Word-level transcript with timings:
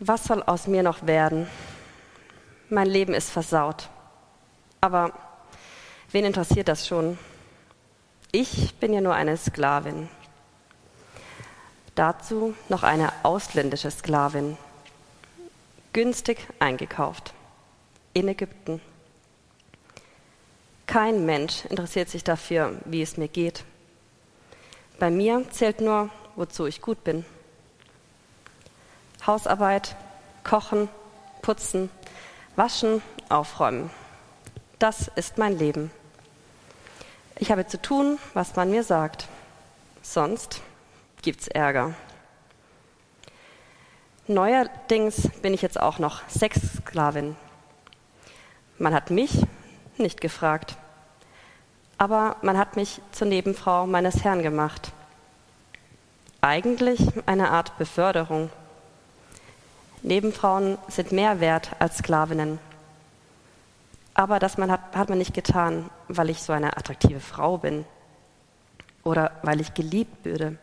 Was 0.00 0.24
soll 0.24 0.42
aus 0.42 0.66
mir 0.66 0.82
noch 0.82 1.06
werden? 1.06 1.46
Mein 2.68 2.88
Leben 2.88 3.14
ist 3.14 3.30
versaut. 3.30 3.88
Aber 4.80 5.12
wen 6.10 6.24
interessiert 6.24 6.68
das 6.68 6.86
schon? 6.86 7.18
Ich 8.32 8.74
bin 8.74 8.92
ja 8.92 9.00
nur 9.00 9.14
eine 9.14 9.36
Sklavin. 9.36 10.08
Dazu 11.94 12.54
noch 12.68 12.82
eine 12.82 13.12
ausländische 13.22 13.90
Sklavin, 13.90 14.58
günstig 15.92 16.38
eingekauft, 16.58 17.32
in 18.14 18.26
Ägypten. 18.26 18.80
Kein 20.86 21.24
Mensch 21.24 21.64
interessiert 21.66 22.08
sich 22.08 22.24
dafür, 22.24 22.76
wie 22.84 23.02
es 23.02 23.16
mir 23.16 23.28
geht. 23.28 23.64
Bei 24.98 25.10
mir 25.10 25.48
zählt 25.50 25.80
nur, 25.80 26.10
wozu 26.34 26.66
ich 26.66 26.80
gut 26.80 27.04
bin. 27.04 27.24
Hausarbeit, 29.26 29.96
Kochen, 30.44 30.88
Putzen, 31.40 31.90
Waschen, 32.56 33.02
Aufräumen. 33.28 33.90
Das 34.78 35.10
ist 35.16 35.38
mein 35.38 35.58
Leben. 35.58 35.90
Ich 37.38 37.50
habe 37.50 37.66
zu 37.66 37.80
tun, 37.80 38.18
was 38.34 38.54
man 38.54 38.70
mir 38.70 38.82
sagt. 38.82 39.28
Sonst 40.02 40.60
gibt's 41.22 41.48
Ärger. 41.48 41.94
Neuerdings 44.26 45.30
bin 45.42 45.54
ich 45.54 45.62
jetzt 45.62 45.80
auch 45.80 45.98
noch 45.98 46.26
Sexsklavin. 46.28 47.36
Man 48.78 48.94
hat 48.94 49.10
mich 49.10 49.46
nicht 49.96 50.20
gefragt, 50.20 50.76
aber 51.98 52.36
man 52.42 52.58
hat 52.58 52.76
mich 52.76 53.00
zur 53.12 53.26
Nebenfrau 53.26 53.86
meines 53.86 54.24
Herrn 54.24 54.42
gemacht. 54.42 54.92
Eigentlich 56.40 57.00
eine 57.26 57.50
Art 57.50 57.78
Beförderung. 57.78 58.50
Nebenfrauen 60.04 60.76
sind 60.88 61.12
mehr 61.12 61.40
wert 61.40 61.70
als 61.78 61.96
Sklavinnen. 61.96 62.58
Aber 64.12 64.38
das 64.38 64.58
man 64.58 64.70
hat, 64.70 64.94
hat 64.94 65.08
man 65.08 65.16
nicht 65.16 65.32
getan, 65.32 65.88
weil 66.08 66.28
ich 66.28 66.42
so 66.42 66.52
eine 66.52 66.76
attraktive 66.76 67.20
Frau 67.20 67.56
bin 67.56 67.86
oder 69.02 69.32
weil 69.42 69.62
ich 69.62 69.72
geliebt 69.72 70.26
würde. 70.26 70.58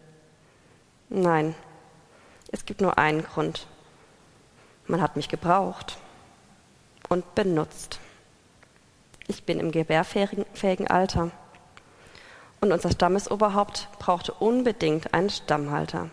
Nein, 1.09 1.55
es 2.51 2.65
gibt 2.65 2.81
nur 2.81 2.99
einen 2.99 3.23
Grund. 3.23 3.65
Man 4.85 5.01
hat 5.01 5.15
mich 5.15 5.27
gebraucht 5.27 5.97
und 7.09 7.33
benutzt. 7.33 7.99
Ich 9.25 9.43
bin 9.43 9.59
im 9.59 9.71
gebärfähigen 9.71 10.87
Alter. 10.87 11.31
Und 12.59 12.71
unser 12.71 12.91
Stammesoberhaupt 12.91 13.87
brauchte 13.97 14.33
unbedingt 14.33 15.15
einen 15.15 15.31
Stammhalter. 15.31 16.11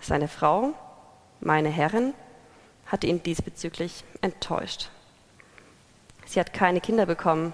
Seine 0.00 0.26
Frau, 0.26 0.74
meine 1.40 1.68
Herrin, 1.68 2.14
hatte 2.86 3.06
ihn 3.06 3.22
diesbezüglich 3.22 4.04
enttäuscht. 4.20 4.90
Sie 6.26 6.40
hat 6.40 6.52
keine 6.52 6.80
Kinder 6.80 7.06
bekommen. 7.06 7.52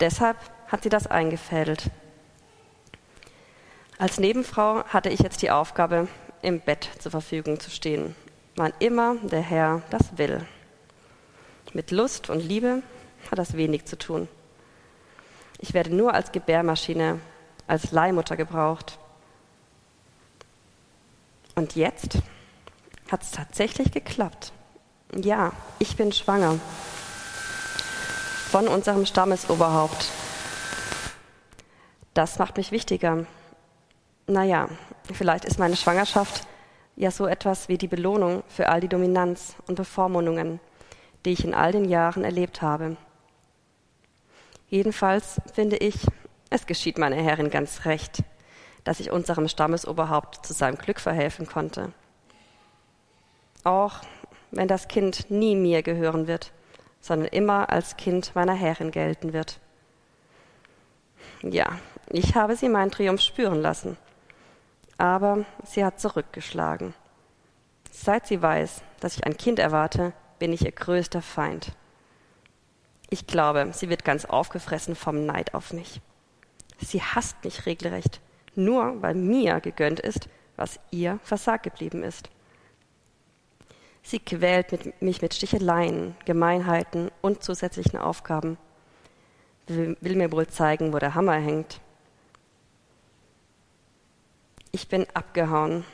Deshalb 0.00 0.36
hat 0.68 0.82
sie 0.82 0.88
das 0.88 1.06
eingefädelt. 1.06 1.90
Als 3.98 4.18
Nebenfrau 4.18 4.84
hatte 4.84 5.08
ich 5.08 5.20
jetzt 5.20 5.42
die 5.42 5.50
Aufgabe, 5.50 6.08
im 6.42 6.60
Bett 6.60 6.88
zur 6.98 7.10
Verfügung 7.10 7.58
zu 7.58 7.70
stehen, 7.70 8.14
wann 8.56 8.72
immer 8.78 9.16
der 9.16 9.40
Herr 9.40 9.82
das 9.90 10.18
will. 10.18 10.46
Mit 11.72 11.90
Lust 11.90 12.28
und 12.28 12.40
Liebe 12.40 12.82
hat 13.30 13.38
das 13.38 13.56
wenig 13.56 13.86
zu 13.86 13.96
tun. 13.96 14.28
Ich 15.58 15.72
werde 15.72 15.94
nur 15.94 16.12
als 16.12 16.32
Gebärmaschine, 16.32 17.20
als 17.66 17.92
Leihmutter 17.92 18.36
gebraucht. 18.36 18.98
Und 21.54 21.74
jetzt 21.76 22.18
hat 23.14 23.22
es 23.22 23.30
tatsächlich 23.30 23.92
geklappt. 23.92 24.52
Ja, 25.14 25.52
ich 25.78 25.96
bin 25.96 26.12
schwanger 26.12 26.58
von 28.50 28.68
unserem 28.68 29.06
Stammesoberhaupt. 29.06 30.10
Das 32.12 32.38
macht 32.38 32.58
mich 32.58 32.70
wichtiger 32.70 33.26
naja, 34.26 34.68
vielleicht 35.12 35.44
ist 35.44 35.58
meine 35.58 35.76
Schwangerschaft 35.76 36.46
ja 36.96 37.10
so 37.10 37.26
etwas 37.26 37.68
wie 37.68 37.78
die 37.78 37.88
Belohnung 37.88 38.42
für 38.48 38.68
all 38.68 38.80
die 38.80 38.88
Dominanz 38.88 39.56
und 39.66 39.74
Bevormundungen, 39.74 40.60
die 41.24 41.32
ich 41.32 41.44
in 41.44 41.54
all 41.54 41.72
den 41.72 41.84
Jahren 41.84 42.24
erlebt 42.24 42.62
habe. 42.62 42.96
Jedenfalls 44.68 45.40
finde 45.52 45.76
ich, 45.76 46.06
es 46.50 46.66
geschieht 46.66 46.98
meine 46.98 47.16
Herrin 47.16 47.50
ganz 47.50 47.84
recht, 47.84 48.22
dass 48.84 49.00
ich 49.00 49.10
unserem 49.10 49.48
Stammesoberhaupt 49.48 50.46
zu 50.46 50.52
seinem 50.52 50.76
Glück 50.76 51.00
verhelfen 51.00 51.46
konnte. 51.46 51.92
Auch 53.64 54.00
wenn 54.50 54.68
das 54.68 54.88
Kind 54.88 55.30
nie 55.30 55.56
mir 55.56 55.82
gehören 55.82 56.26
wird, 56.26 56.52
sondern 57.00 57.28
immer 57.28 57.70
als 57.70 57.96
Kind 57.96 58.34
meiner 58.34 58.54
Herrin 58.54 58.90
gelten 58.90 59.32
wird. 59.32 59.58
Ja, 61.42 61.78
ich 62.08 62.36
habe 62.36 62.56
sie 62.56 62.68
meinen 62.68 62.90
Triumph 62.90 63.20
spüren 63.20 63.60
lassen 63.60 63.96
aber 64.98 65.44
sie 65.64 65.84
hat 65.84 66.00
zurückgeschlagen. 66.00 66.94
Seit 67.90 68.26
sie 68.26 68.40
weiß, 68.40 68.82
dass 69.00 69.16
ich 69.16 69.24
ein 69.24 69.36
Kind 69.36 69.58
erwarte, 69.58 70.12
bin 70.38 70.52
ich 70.52 70.64
ihr 70.64 70.72
größter 70.72 71.22
Feind. 71.22 71.72
Ich 73.10 73.26
glaube, 73.26 73.68
sie 73.72 73.88
wird 73.88 74.04
ganz 74.04 74.24
aufgefressen 74.24 74.96
vom 74.96 75.26
Neid 75.26 75.54
auf 75.54 75.72
mich. 75.72 76.00
Sie 76.80 77.00
hasst 77.00 77.36
mich 77.44 77.66
regelrecht, 77.66 78.20
nur 78.56 79.00
weil 79.02 79.14
mir 79.14 79.60
gegönnt 79.60 80.00
ist, 80.00 80.28
was 80.56 80.80
ihr 80.90 81.18
versagt 81.22 81.64
geblieben 81.64 82.02
ist. 82.02 82.30
Sie 84.06 84.18
quält 84.18 84.70
mit, 84.70 85.02
mich 85.02 85.22
mit 85.22 85.32
Sticheleien, 85.32 86.14
Gemeinheiten 86.26 87.10
und 87.22 87.42
zusätzlichen 87.42 87.98
Aufgaben, 87.98 88.58
will, 89.66 89.96
will 90.02 90.14
mir 90.14 90.30
wohl 90.30 90.46
zeigen, 90.46 90.92
wo 90.92 90.98
der 90.98 91.14
Hammer 91.14 91.36
hängt. 91.36 91.80
Ich 94.72 94.88
bin 94.88 95.06
abgehauen, 95.14 95.84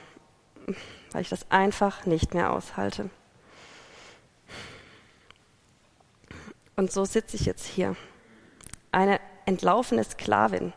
weil 1.13 1.23
ich 1.23 1.29
das 1.29 1.49
einfach 1.53 2.05
nicht 2.05 2.35
mehr 2.35 2.53
aushalte. 2.53 3.11
Und 6.75 6.91
so 6.91 7.05
sitze 7.05 7.37
ich 7.37 7.47
jetzt 7.47 7.67
hier, 7.67 7.95
eine 8.91 9.21
entlaufene 9.47 10.03
Sklavin, 10.03 10.73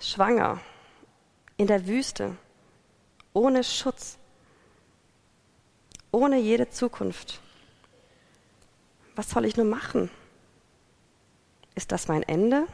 schwanger, 0.00 0.60
in 1.56 1.68
der 1.68 1.86
Wüste, 1.86 2.36
ohne 3.32 3.62
Schutz, 3.62 4.18
ohne 6.14 6.38
jede 6.38 6.68
Zukunft. 6.68 7.40
Was 9.16 9.30
soll 9.30 9.44
ich 9.44 9.56
nur 9.56 9.66
machen? 9.66 10.10
Ist 11.74 11.92
das 11.92 12.08
mein 12.08 12.22
Ende? 12.22 12.66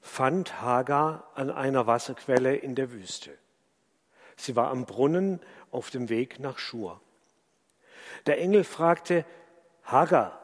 fand 0.00 0.60
Hagar 0.60 1.30
an 1.34 1.50
einer 1.50 1.86
Wasserquelle 1.86 2.56
in 2.56 2.74
der 2.74 2.90
Wüste. 2.90 3.30
Sie 4.36 4.56
war 4.56 4.68
am 4.68 4.84
Brunnen 4.84 5.40
auf 5.70 5.90
dem 5.90 6.08
Weg 6.08 6.40
nach 6.40 6.58
Schur. 6.58 7.00
Der 8.26 8.38
Engel 8.38 8.64
fragte, 8.64 9.24
Hagar, 9.84 10.38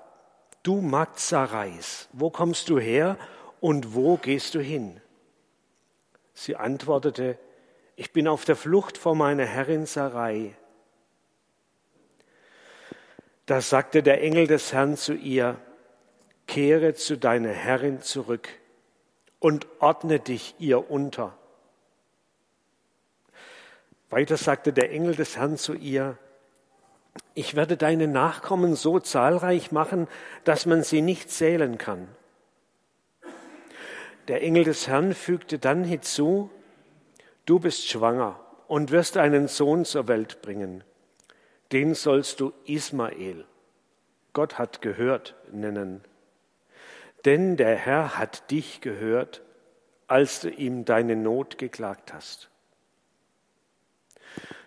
du 0.62 0.80
Magd 0.80 1.18
Sarais, 1.18 2.08
wo 2.12 2.30
kommst 2.30 2.68
du 2.68 2.78
her 2.78 3.18
und 3.60 3.94
wo 3.94 4.16
gehst 4.16 4.54
du 4.54 4.60
hin? 4.60 5.00
Sie 6.36 6.54
antwortete, 6.54 7.38
ich 7.96 8.12
bin 8.12 8.28
auf 8.28 8.44
der 8.44 8.56
Flucht 8.56 8.98
vor 8.98 9.14
meiner 9.14 9.46
Herrin 9.46 9.86
Sarai. 9.86 10.54
Da 13.46 13.62
sagte 13.62 14.02
der 14.02 14.22
Engel 14.22 14.46
des 14.46 14.70
Herrn 14.74 14.98
zu 14.98 15.14
ihr, 15.14 15.56
kehre 16.46 16.92
zu 16.92 17.16
deiner 17.16 17.52
Herrin 17.52 18.02
zurück 18.02 18.50
und 19.38 19.66
ordne 19.80 20.20
dich 20.20 20.54
ihr 20.58 20.90
unter. 20.90 21.38
Weiter 24.10 24.36
sagte 24.36 24.74
der 24.74 24.92
Engel 24.92 25.14
des 25.14 25.38
Herrn 25.38 25.56
zu 25.56 25.72
ihr, 25.72 26.18
ich 27.32 27.56
werde 27.56 27.78
deine 27.78 28.08
Nachkommen 28.08 28.76
so 28.76 29.00
zahlreich 29.00 29.72
machen, 29.72 30.06
dass 30.44 30.66
man 30.66 30.82
sie 30.82 31.00
nicht 31.00 31.30
zählen 31.30 31.78
kann. 31.78 32.08
Der 34.28 34.42
Engel 34.42 34.64
des 34.64 34.88
Herrn 34.88 35.14
fügte 35.14 35.58
dann 35.58 35.84
hinzu, 35.84 36.50
du 37.44 37.60
bist 37.60 37.88
schwanger 37.88 38.40
und 38.66 38.90
wirst 38.90 39.16
einen 39.16 39.48
Sohn 39.48 39.84
zur 39.84 40.08
Welt 40.08 40.42
bringen. 40.42 40.82
Den 41.72 41.94
sollst 41.94 42.40
du 42.40 42.52
Ismael, 42.64 43.44
Gott 44.32 44.58
hat 44.58 44.82
gehört, 44.82 45.34
nennen 45.52 46.02
denn 47.26 47.56
der 47.56 47.74
Herr 47.74 48.16
hat 48.16 48.50
dich 48.52 48.80
gehört, 48.80 49.42
als 50.06 50.40
du 50.40 50.48
ihm 50.48 50.84
deine 50.84 51.16
Not 51.16 51.58
geklagt 51.58 52.14
hast. 52.14 52.48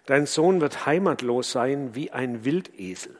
Dein 0.06 0.25
Sohn 0.25 0.59
wird 0.59 0.85
heimatlos 0.85 1.51
sein 1.51 1.95
wie 1.95 2.11
ein 2.11 2.44
Wildesel. 2.44 3.15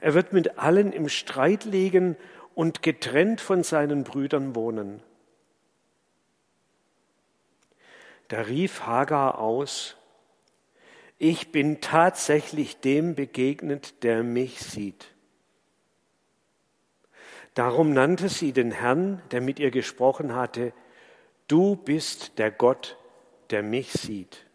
Er 0.00 0.14
wird 0.14 0.32
mit 0.32 0.58
allen 0.58 0.92
im 0.92 1.08
Streit 1.08 1.64
liegen 1.64 2.16
und 2.54 2.82
getrennt 2.82 3.40
von 3.40 3.62
seinen 3.62 4.04
Brüdern 4.04 4.54
wohnen. 4.54 5.02
Da 8.28 8.42
rief 8.42 8.82
Hagar 8.86 9.38
aus, 9.38 9.96
ich 11.18 11.52
bin 11.52 11.80
tatsächlich 11.80 12.80
dem 12.80 13.14
begegnet, 13.14 14.02
der 14.02 14.22
mich 14.22 14.60
sieht. 14.60 15.14
Darum 17.54 17.92
nannte 17.92 18.28
sie 18.28 18.52
den 18.52 18.72
Herrn, 18.72 19.22
der 19.30 19.40
mit 19.40 19.60
ihr 19.60 19.70
gesprochen 19.70 20.34
hatte, 20.34 20.72
Du 21.46 21.76
bist 21.76 22.38
der 22.38 22.50
Gott, 22.50 22.96
der 23.50 23.62
mich 23.62 23.92
sieht. 23.92 24.46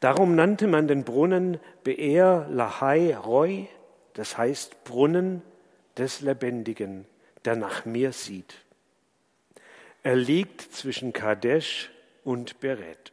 Darum 0.00 0.34
nannte 0.34 0.66
man 0.66 0.86
den 0.86 1.04
Brunnen 1.04 1.58
Beer 1.82 2.46
Lahai 2.50 3.16
Roy, 3.16 3.68
das 4.12 4.36
heißt 4.36 4.84
Brunnen 4.84 5.42
des 5.98 6.20
Lebendigen, 6.20 7.06
der 7.44 7.56
nach 7.56 7.84
mir 7.84 8.12
sieht. 8.12 8.54
Er 10.02 10.16
liegt 10.16 10.60
zwischen 10.60 11.12
Kadesh 11.12 11.90
und 12.24 12.60
Beret. 12.60 13.12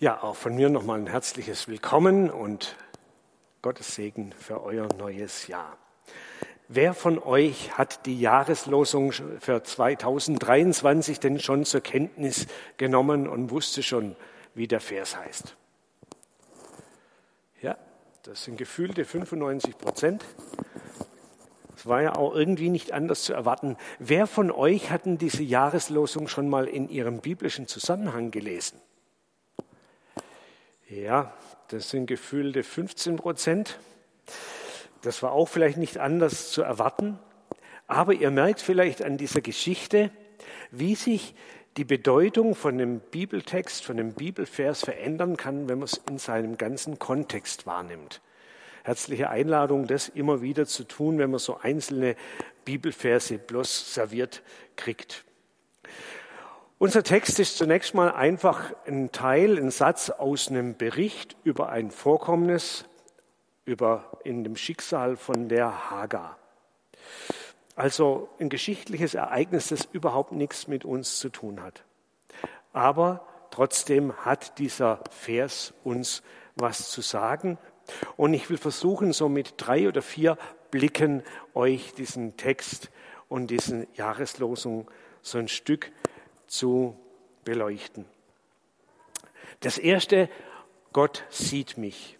Ja, 0.00 0.22
auch 0.22 0.36
von 0.36 0.54
mir 0.54 0.68
nochmal 0.68 0.98
ein 0.98 1.06
herzliches 1.06 1.66
Willkommen 1.66 2.30
und 2.30 2.76
Gottes 3.62 3.94
Segen 3.94 4.32
für 4.32 4.62
euer 4.62 4.86
neues 4.98 5.46
Jahr. 5.46 5.78
Wer 6.68 6.94
von 6.94 7.18
euch 7.18 7.76
hat 7.76 8.06
die 8.06 8.18
Jahreslosung 8.18 9.12
für 9.12 9.62
2023 9.62 11.20
denn 11.20 11.38
schon 11.38 11.66
zur 11.66 11.82
Kenntnis 11.82 12.46
genommen 12.78 13.28
und 13.28 13.50
wusste 13.50 13.82
schon, 13.82 14.16
wie 14.54 14.66
der 14.66 14.80
Vers 14.80 15.16
heißt? 15.16 15.56
Ja, 17.60 17.76
das 18.22 18.44
sind 18.44 18.56
gefühlte 18.56 19.04
95 19.04 19.76
Prozent. 19.76 20.24
Es 21.76 21.84
war 21.86 22.00
ja 22.00 22.16
auch 22.16 22.34
irgendwie 22.34 22.70
nicht 22.70 22.92
anders 22.92 23.24
zu 23.24 23.34
erwarten. 23.34 23.76
Wer 23.98 24.26
von 24.26 24.50
euch 24.50 24.90
hat 24.90 25.04
denn 25.04 25.18
diese 25.18 25.42
Jahreslosung 25.42 26.28
schon 26.28 26.48
mal 26.48 26.66
in 26.66 26.88
ihrem 26.88 27.20
biblischen 27.20 27.68
Zusammenhang 27.68 28.30
gelesen? 28.30 28.80
Ja, 30.88 31.34
das 31.68 31.90
sind 31.90 32.06
gefühlte 32.06 32.62
15 32.62 33.16
Prozent. 33.16 33.78
Das 35.04 35.22
war 35.22 35.32
auch 35.32 35.48
vielleicht 35.48 35.76
nicht 35.76 35.98
anders 35.98 36.50
zu 36.50 36.62
erwarten. 36.62 37.18
Aber 37.86 38.14
ihr 38.14 38.30
merkt 38.30 38.60
vielleicht 38.60 39.02
an 39.02 39.18
dieser 39.18 39.40
Geschichte, 39.40 40.10
wie 40.70 40.94
sich 40.94 41.34
die 41.76 41.84
Bedeutung 41.84 42.54
von 42.54 42.78
dem 42.78 43.00
Bibeltext, 43.00 43.84
von 43.84 43.96
dem 43.96 44.14
Bibelvers 44.14 44.84
verändern 44.84 45.36
kann, 45.36 45.68
wenn 45.68 45.78
man 45.78 45.86
es 45.86 46.00
in 46.08 46.18
seinem 46.18 46.56
ganzen 46.56 46.98
Kontext 46.98 47.66
wahrnimmt. 47.66 48.22
Herzliche 48.84 49.30
Einladung, 49.30 49.86
das 49.86 50.08
immer 50.08 50.40
wieder 50.40 50.66
zu 50.66 50.84
tun, 50.84 51.18
wenn 51.18 51.30
man 51.30 51.40
so 51.40 51.58
einzelne 51.58 52.16
Bibelverse 52.64 53.38
bloß 53.38 53.94
serviert 53.94 54.42
kriegt. 54.76 55.24
Unser 56.78 57.02
Text 57.02 57.38
ist 57.40 57.56
zunächst 57.56 57.94
mal 57.94 58.12
einfach 58.12 58.72
ein 58.86 59.10
Teil, 59.10 59.58
ein 59.58 59.70
Satz 59.70 60.10
aus 60.10 60.48
einem 60.48 60.76
Bericht 60.76 61.36
über 61.44 61.70
ein 61.70 61.90
Vorkommnis, 61.90 62.84
über 63.64 64.18
in 64.24 64.44
dem 64.44 64.56
Schicksal 64.56 65.16
von 65.16 65.48
der 65.48 65.90
Hagar. 65.90 66.38
Also 67.76 68.28
ein 68.38 68.48
geschichtliches 68.48 69.14
Ereignis, 69.14 69.68
das 69.68 69.84
überhaupt 69.92 70.32
nichts 70.32 70.68
mit 70.68 70.84
uns 70.84 71.18
zu 71.18 71.28
tun 71.28 71.62
hat. 71.62 71.84
Aber 72.72 73.26
trotzdem 73.50 74.12
hat 74.24 74.58
dieser 74.58 75.00
Vers 75.10 75.74
uns 75.82 76.22
was 76.56 76.90
zu 76.90 77.00
sagen. 77.00 77.58
Und 78.16 78.32
ich 78.32 78.48
will 78.48 78.58
versuchen, 78.58 79.12
so 79.12 79.28
mit 79.28 79.54
drei 79.56 79.88
oder 79.88 80.02
vier 80.02 80.38
Blicken 80.70 81.22
euch 81.54 81.94
diesen 81.94 82.36
Text 82.36 82.90
und 83.28 83.48
diesen 83.48 83.86
Jahreslosung 83.94 84.90
so 85.22 85.38
ein 85.38 85.48
Stück 85.48 85.92
zu 86.46 86.96
beleuchten. 87.44 88.06
Das 89.60 89.78
erste, 89.78 90.28
Gott 90.92 91.24
sieht 91.30 91.78
mich. 91.78 92.18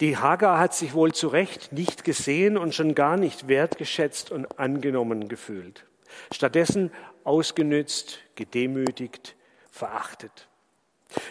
Die 0.00 0.18
Hagar 0.18 0.58
hat 0.58 0.74
sich 0.74 0.92
wohl 0.92 1.12
zu 1.12 1.28
Recht 1.28 1.72
nicht 1.72 2.04
gesehen 2.04 2.58
und 2.58 2.74
schon 2.74 2.94
gar 2.94 3.16
nicht 3.16 3.48
wertgeschätzt 3.48 4.30
und 4.30 4.58
angenommen 4.58 5.28
gefühlt. 5.28 5.86
Stattdessen 6.30 6.90
ausgenützt, 7.24 8.18
gedemütigt, 8.34 9.36
verachtet. 9.70 10.48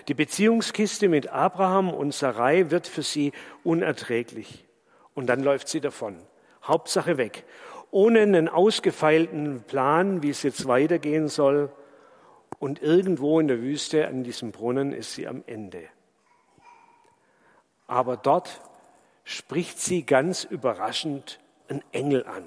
Die 0.07 0.13
Beziehungskiste 0.13 1.09
mit 1.09 1.27
Abraham 1.27 1.93
und 1.93 2.13
Sarai 2.13 2.71
wird 2.71 2.87
für 2.87 3.03
sie 3.03 3.33
unerträglich. 3.63 4.65
Und 5.13 5.27
dann 5.27 5.43
läuft 5.43 5.67
sie 5.67 5.81
davon. 5.81 6.17
Hauptsache 6.63 7.17
weg. 7.17 7.43
Ohne 7.91 8.21
einen 8.21 8.49
ausgefeilten 8.49 9.63
Plan, 9.63 10.23
wie 10.23 10.29
es 10.29 10.43
jetzt 10.43 10.67
weitergehen 10.67 11.27
soll. 11.27 11.71
Und 12.57 12.81
irgendwo 12.81 13.39
in 13.39 13.47
der 13.47 13.61
Wüste 13.61 14.07
an 14.07 14.23
diesem 14.23 14.51
Brunnen 14.51 14.91
ist 14.91 15.13
sie 15.13 15.27
am 15.27 15.43
Ende. 15.45 15.83
Aber 17.87 18.17
dort 18.17 18.61
spricht 19.23 19.79
sie 19.79 20.03
ganz 20.03 20.43
überraschend 20.43 21.39
einen 21.67 21.83
Engel 21.91 22.25
an. 22.25 22.45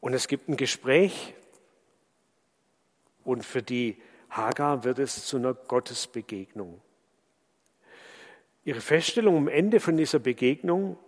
Und 0.00 0.14
es 0.14 0.28
gibt 0.28 0.48
ein 0.48 0.56
Gespräch 0.56 1.34
und 3.24 3.44
für 3.44 3.62
die 3.62 4.00
Hagar 4.30 4.84
wird 4.84 4.98
es 4.98 5.26
zu 5.26 5.36
einer 5.36 5.54
Gottesbegegnung. 5.54 6.80
Ihre 8.64 8.80
Feststellung 8.80 9.36
am 9.36 9.48
Ende 9.48 9.80
von 9.80 9.96
dieser 9.96 10.18
Begegnung 10.18 10.98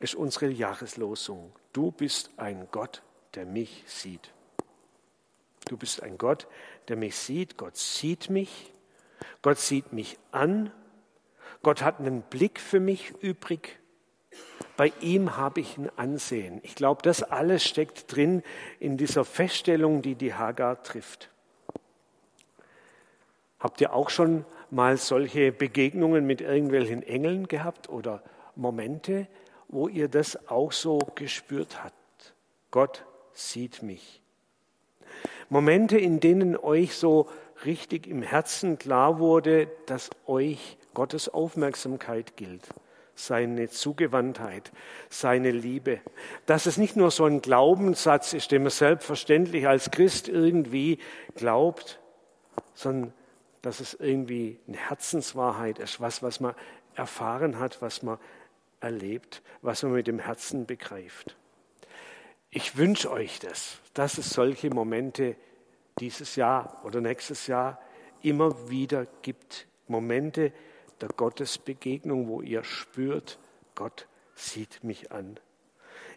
ist 0.00 0.14
unsere 0.14 0.48
Jahreslosung. 0.48 1.52
Du 1.72 1.90
bist 1.90 2.30
ein 2.36 2.68
Gott, 2.70 3.02
der 3.34 3.46
mich 3.46 3.84
sieht. 3.86 4.32
Du 5.68 5.76
bist 5.76 6.02
ein 6.02 6.18
Gott, 6.18 6.46
der 6.88 6.96
mich 6.96 7.16
sieht. 7.16 7.56
Gott 7.56 7.76
sieht 7.76 8.28
mich. 8.28 8.72
Gott 9.40 9.58
sieht 9.58 9.92
mich 9.92 10.18
an 10.30 10.70
Gott 11.64 11.82
hat 11.82 11.98
einen 11.98 12.22
Blick 12.22 12.60
für 12.60 12.78
mich 12.78 13.12
übrig. 13.20 13.80
Bei 14.76 14.92
ihm 15.00 15.36
habe 15.36 15.60
ich 15.60 15.76
ein 15.78 15.90
Ansehen. 15.96 16.60
Ich 16.62 16.74
glaube, 16.74 17.02
das 17.02 17.22
alles 17.22 17.64
steckt 17.64 18.14
drin 18.14 18.42
in 18.78 18.96
dieser 18.96 19.24
Feststellung, 19.24 20.02
die 20.02 20.14
die 20.14 20.34
Hagar 20.34 20.82
trifft. 20.82 21.30
Habt 23.58 23.80
ihr 23.80 23.94
auch 23.94 24.10
schon 24.10 24.44
mal 24.70 24.96
solche 24.96 25.50
Begegnungen 25.52 26.26
mit 26.26 26.40
irgendwelchen 26.40 27.02
Engeln 27.02 27.48
gehabt 27.48 27.88
oder 27.88 28.22
Momente, 28.56 29.26
wo 29.68 29.88
ihr 29.88 30.08
das 30.08 30.48
auch 30.48 30.72
so 30.72 30.98
gespürt 31.14 31.82
habt? 31.82 32.34
Gott 32.70 33.04
sieht 33.32 33.82
mich. 33.82 34.20
Momente, 35.48 35.96
in 35.96 36.20
denen 36.20 36.56
euch 36.56 36.94
so 36.94 37.28
richtig 37.64 38.06
im 38.06 38.22
Herzen 38.22 38.78
klar 38.78 39.18
wurde, 39.18 39.68
dass 39.86 40.10
euch 40.26 40.76
Gottes 40.94 41.28
Aufmerksamkeit 41.28 42.36
gilt, 42.36 42.68
seine 43.14 43.68
Zugewandtheit, 43.68 44.72
seine 45.08 45.50
Liebe. 45.50 46.00
Dass 46.46 46.66
es 46.66 46.76
nicht 46.76 46.96
nur 46.96 47.10
so 47.10 47.24
ein 47.24 47.40
Glaubenssatz 47.40 48.32
ist, 48.32 48.50
den 48.50 48.62
man 48.62 48.70
selbstverständlich 48.70 49.66
als 49.66 49.90
Christ 49.90 50.28
irgendwie 50.28 50.98
glaubt, 51.34 52.00
sondern 52.74 53.12
dass 53.62 53.80
es 53.80 53.94
irgendwie 53.94 54.58
eine 54.68 54.76
Herzenswahrheit 54.76 55.78
ist, 55.78 56.00
was, 56.00 56.22
was 56.22 56.40
man 56.40 56.54
erfahren 56.94 57.58
hat, 57.58 57.80
was 57.80 58.02
man 58.02 58.18
erlebt, 58.80 59.42
was 59.62 59.82
man 59.82 59.92
mit 59.92 60.06
dem 60.06 60.18
Herzen 60.18 60.66
begreift. 60.66 61.36
Ich 62.50 62.76
wünsche 62.76 63.10
euch 63.10 63.40
das, 63.40 63.78
dass 63.94 64.18
es 64.18 64.30
solche 64.30 64.70
Momente 64.70 65.36
dieses 65.98 66.36
Jahr 66.36 66.80
oder 66.84 67.00
nächstes 67.00 67.46
Jahr 67.46 67.80
immer 68.22 68.68
wieder 68.68 69.06
gibt. 69.22 69.66
Momente, 69.86 70.52
der 71.00 71.08
Gottesbegegnung, 71.08 72.28
wo 72.28 72.40
ihr 72.40 72.64
spürt, 72.64 73.38
Gott 73.74 74.06
sieht 74.34 74.82
mich 74.82 75.12
an. 75.12 75.38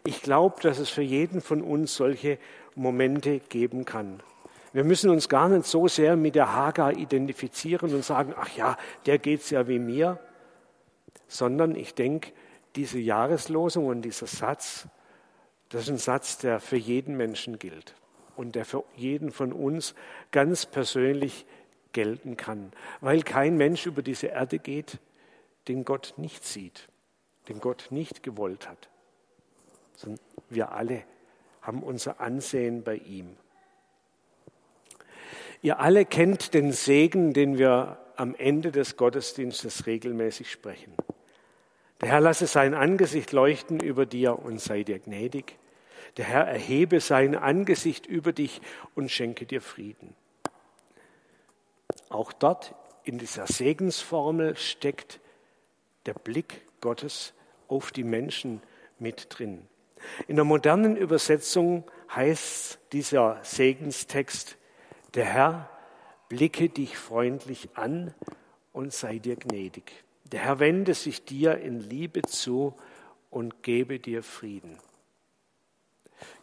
Ich 0.04 0.22
glaube, 0.22 0.60
dass 0.62 0.78
es 0.78 0.88
für 0.88 1.02
jeden 1.02 1.40
von 1.40 1.62
uns 1.62 1.94
solche 1.94 2.38
Momente 2.74 3.40
geben 3.40 3.84
kann. 3.84 4.22
Wir 4.72 4.84
müssen 4.84 5.10
uns 5.10 5.28
gar 5.28 5.48
nicht 5.48 5.66
so 5.66 5.88
sehr 5.88 6.16
mit 6.16 6.34
der 6.34 6.54
Hagar 6.54 6.92
identifizieren 6.92 7.94
und 7.94 8.04
sagen, 8.04 8.34
ach 8.36 8.48
ja, 8.56 8.76
der 9.06 9.18
geht's 9.18 9.50
ja 9.50 9.66
wie 9.66 9.78
mir, 9.78 10.18
sondern 11.26 11.74
ich 11.74 11.94
denke, 11.94 12.32
diese 12.76 12.98
Jahreslosung 12.98 13.86
und 13.86 14.02
dieser 14.02 14.26
Satz, 14.26 14.86
das 15.70 15.82
ist 15.82 15.88
ein 15.88 15.98
Satz, 15.98 16.38
der 16.38 16.60
für 16.60 16.76
jeden 16.76 17.16
Menschen 17.16 17.58
gilt 17.58 17.94
und 18.38 18.54
der 18.54 18.64
für 18.64 18.84
jeden 18.96 19.32
von 19.32 19.52
uns 19.52 19.94
ganz 20.30 20.64
persönlich 20.64 21.44
gelten 21.92 22.36
kann, 22.36 22.72
weil 23.00 23.22
kein 23.22 23.56
Mensch 23.56 23.86
über 23.86 24.02
diese 24.02 24.28
Erde 24.28 24.58
geht, 24.58 24.98
den 25.66 25.84
Gott 25.84 26.14
nicht 26.16 26.44
sieht, 26.44 26.88
den 27.48 27.60
Gott 27.60 27.88
nicht 27.90 28.22
gewollt 28.22 28.68
hat, 28.68 28.88
sondern 29.96 30.20
wir 30.48 30.72
alle 30.72 31.02
haben 31.60 31.82
unser 31.82 32.20
Ansehen 32.20 32.82
bei 32.84 32.96
ihm. 32.96 33.36
Ihr 35.60 35.80
alle 35.80 36.04
kennt 36.04 36.54
den 36.54 36.72
Segen, 36.72 37.32
den 37.32 37.58
wir 37.58 37.98
am 38.16 38.34
Ende 38.36 38.70
des 38.70 38.96
Gottesdienstes 38.96 39.86
regelmäßig 39.86 40.50
sprechen. 40.50 40.92
Der 42.00 42.10
Herr 42.10 42.20
lasse 42.20 42.46
sein 42.46 42.74
Angesicht 42.74 43.32
leuchten 43.32 43.80
über 43.80 44.06
dir 44.06 44.38
und 44.38 44.60
sei 44.60 44.84
dir 44.84 45.00
gnädig. 45.00 45.58
Der 46.16 46.24
Herr 46.24 46.46
erhebe 46.46 47.00
sein 47.00 47.34
Angesicht 47.34 48.06
über 48.06 48.32
dich 48.32 48.60
und 48.94 49.10
schenke 49.10 49.46
dir 49.46 49.60
Frieden. 49.60 50.14
Auch 52.08 52.32
dort 52.32 52.74
in 53.04 53.18
dieser 53.18 53.46
Segensformel 53.46 54.56
steckt 54.56 55.20
der 56.06 56.14
Blick 56.14 56.62
Gottes 56.80 57.34
auf 57.68 57.92
die 57.92 58.04
Menschen 58.04 58.62
mit 58.98 59.26
drin. 59.30 59.66
In 60.26 60.36
der 60.36 60.44
modernen 60.44 60.96
Übersetzung 60.96 61.84
heißt 62.14 62.78
dieser 62.92 63.40
Segenstext, 63.42 64.56
der 65.14 65.24
Herr 65.24 65.70
blicke 66.28 66.68
dich 66.68 66.96
freundlich 66.96 67.70
an 67.74 68.14
und 68.72 68.92
sei 68.92 69.18
dir 69.18 69.36
gnädig. 69.36 70.04
Der 70.24 70.40
Herr 70.40 70.58
wende 70.60 70.94
sich 70.94 71.24
dir 71.24 71.58
in 71.58 71.80
Liebe 71.80 72.22
zu 72.22 72.74
und 73.30 73.62
gebe 73.62 73.98
dir 73.98 74.22
Frieden. 74.22 74.78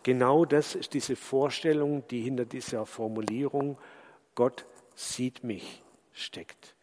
Genau 0.04 0.46
das 0.46 0.76
ist 0.76 0.94
diese 0.94 1.16
Vorstellung, 1.16 2.08
die 2.10 2.22
hinter 2.22 2.46
dieser 2.46 2.86
Formulierung 2.86 3.78
Gott 4.36 4.66
sieht 4.96 5.44
mich 5.44 5.82
steckt. 6.14 6.76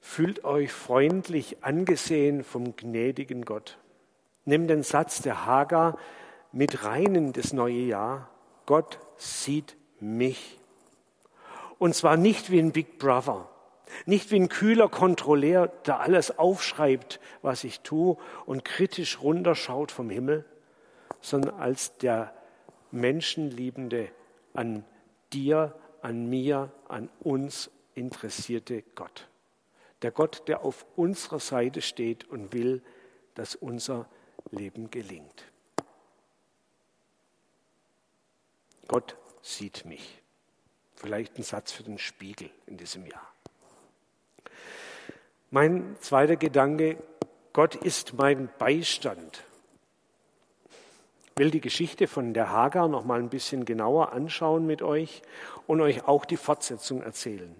Fühlt 0.00 0.44
euch 0.44 0.72
freundlich 0.72 1.62
angesehen 1.62 2.44
vom 2.44 2.76
gnädigen 2.76 3.44
Gott. 3.44 3.78
Nimm 4.44 4.66
den 4.66 4.82
Satz 4.82 5.20
der 5.20 5.44
Hagar 5.44 5.98
mit 6.52 6.84
rein 6.84 7.14
in 7.14 7.32
das 7.32 7.52
neue 7.52 7.80
Jahr. 7.80 8.30
Gott 8.64 8.98
sieht 9.16 9.76
mich. 10.00 10.58
Und 11.78 11.94
zwar 11.94 12.16
nicht 12.16 12.50
wie 12.50 12.58
ein 12.58 12.72
Big 12.72 12.98
Brother, 12.98 13.48
nicht 14.06 14.30
wie 14.30 14.36
ein 14.36 14.48
kühler 14.48 14.88
Kontrolleur, 14.88 15.68
der 15.86 16.00
alles 16.00 16.38
aufschreibt, 16.38 17.20
was 17.42 17.64
ich 17.64 17.80
tue 17.80 18.16
und 18.46 18.64
kritisch 18.64 19.20
runterschaut 19.20 19.92
vom 19.92 20.10
Himmel, 20.10 20.44
sondern 21.20 21.54
als 21.58 21.96
der 21.98 22.34
Menschenliebende 22.90 24.10
an 24.54 24.84
dir, 25.32 25.78
an 26.02 26.28
mir, 26.28 26.72
an 26.88 27.08
uns 27.20 27.70
interessierte 27.94 28.82
Gott. 28.94 29.28
Der 30.02 30.10
Gott, 30.10 30.44
der 30.46 30.64
auf 30.64 30.86
unserer 30.96 31.40
Seite 31.40 31.82
steht 31.82 32.24
und 32.30 32.52
will, 32.52 32.82
dass 33.34 33.54
unser 33.56 34.06
Leben 34.50 34.90
gelingt. 34.90 35.44
Gott 38.86 39.16
sieht 39.42 39.84
mich. 39.84 40.22
Vielleicht 40.94 41.38
ein 41.38 41.42
Satz 41.42 41.72
für 41.72 41.82
den 41.82 41.98
Spiegel 41.98 42.50
in 42.66 42.76
diesem 42.76 43.06
Jahr. 43.06 43.32
Mein 45.50 45.96
zweiter 46.00 46.36
Gedanke, 46.36 47.02
Gott 47.52 47.74
ist 47.74 48.14
mein 48.14 48.48
Beistand. 48.58 49.44
Will 51.38 51.52
die 51.52 51.60
Geschichte 51.60 52.08
von 52.08 52.34
der 52.34 52.50
Hagar 52.50 52.88
noch 52.88 53.04
mal 53.04 53.20
ein 53.20 53.28
bisschen 53.28 53.64
genauer 53.64 54.12
anschauen 54.12 54.66
mit 54.66 54.82
euch 54.82 55.22
und 55.68 55.80
euch 55.80 56.08
auch 56.08 56.24
die 56.24 56.36
Fortsetzung 56.36 57.00
erzählen. 57.00 57.54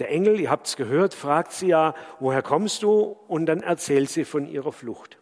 Der 0.00 0.10
Engel, 0.10 0.40
ihr 0.40 0.50
habt 0.50 0.66
es 0.66 0.74
gehört, 0.74 1.14
fragt 1.14 1.52
sie 1.52 1.68
ja, 1.68 1.94
woher 2.18 2.42
kommst 2.42 2.82
du? 2.82 3.16
Und 3.28 3.46
dann 3.46 3.62
erzählt 3.62 4.10
sie 4.10 4.24
von 4.24 4.44
ihrer 4.44 4.72
Flucht. 4.72 5.18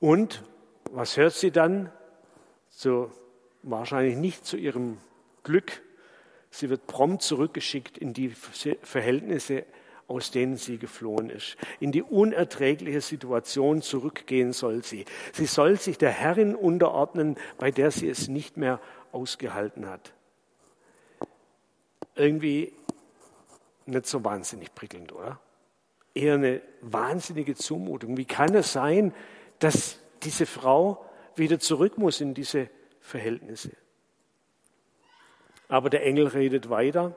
Und 0.00 0.42
was 0.90 1.16
hört 1.16 1.32
sie 1.32 1.50
dann? 1.50 1.90
So 2.68 3.10
wahrscheinlich 3.62 4.16
nicht 4.16 4.44
zu 4.44 4.58
ihrem 4.58 4.98
Glück. 5.44 5.80
Sie 6.50 6.68
wird 6.68 6.86
prompt 6.86 7.22
zurückgeschickt 7.22 7.96
in 7.96 8.12
die 8.12 8.28
Verhältnisse, 8.82 9.64
aus 10.08 10.30
denen 10.30 10.56
sie 10.56 10.78
geflohen 10.78 11.30
ist. 11.30 11.56
In 11.80 11.92
die 11.92 12.02
unerträgliche 12.02 13.00
Situation 13.00 13.82
zurückgehen 13.82 14.52
soll 14.52 14.84
sie. 14.84 15.04
Sie 15.32 15.46
soll 15.46 15.78
sich 15.78 15.98
der 15.98 16.10
Herrin 16.10 16.54
unterordnen, 16.54 17.36
bei 17.58 17.70
der 17.70 17.90
sie 17.90 18.08
es 18.08 18.28
nicht 18.28 18.56
mehr 18.56 18.80
ausgehalten 19.12 19.88
hat. 19.88 20.12
Irgendwie 22.14 22.72
nicht 23.86 24.06
so 24.06 24.24
wahnsinnig 24.24 24.74
prickelnd, 24.74 25.12
oder? 25.12 25.40
Eher 26.14 26.34
eine 26.34 26.62
wahnsinnige 26.80 27.54
Zumutung. 27.54 28.16
Wie 28.16 28.24
kann 28.24 28.54
es 28.54 28.72
sein, 28.72 29.12
dass 29.58 29.98
diese 30.22 30.46
Frau 30.46 31.04
wieder 31.34 31.58
zurück 31.58 31.98
muss 31.98 32.20
in 32.20 32.32
diese 32.32 32.70
Verhältnisse? 33.00 33.72
Aber 35.68 35.90
der 35.90 36.04
Engel 36.04 36.28
redet 36.28 36.70
weiter. 36.70 37.14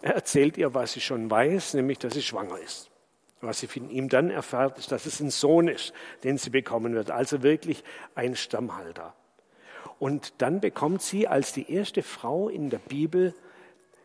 Er 0.00 0.14
erzählt 0.14 0.56
ihr, 0.56 0.74
was 0.74 0.92
sie 0.92 1.00
schon 1.00 1.30
weiß, 1.30 1.74
nämlich, 1.74 1.98
dass 1.98 2.14
sie 2.14 2.22
schwanger 2.22 2.58
ist. 2.58 2.90
Was 3.40 3.60
sie 3.60 3.66
von 3.66 3.90
ihm 3.90 4.08
dann 4.08 4.30
erfährt, 4.30 4.78
ist, 4.78 4.92
dass 4.92 5.06
es 5.06 5.20
ein 5.20 5.30
Sohn 5.30 5.68
ist, 5.68 5.92
den 6.24 6.38
sie 6.38 6.50
bekommen 6.50 6.94
wird. 6.94 7.10
Also 7.10 7.42
wirklich 7.42 7.82
ein 8.14 8.36
Stammhalter. 8.36 9.14
Und 9.98 10.34
dann 10.38 10.60
bekommt 10.60 11.02
sie 11.02 11.28
als 11.28 11.52
die 11.52 11.72
erste 11.72 12.02
Frau 12.02 12.48
in 12.48 12.70
der 12.70 12.78
Bibel 12.78 13.34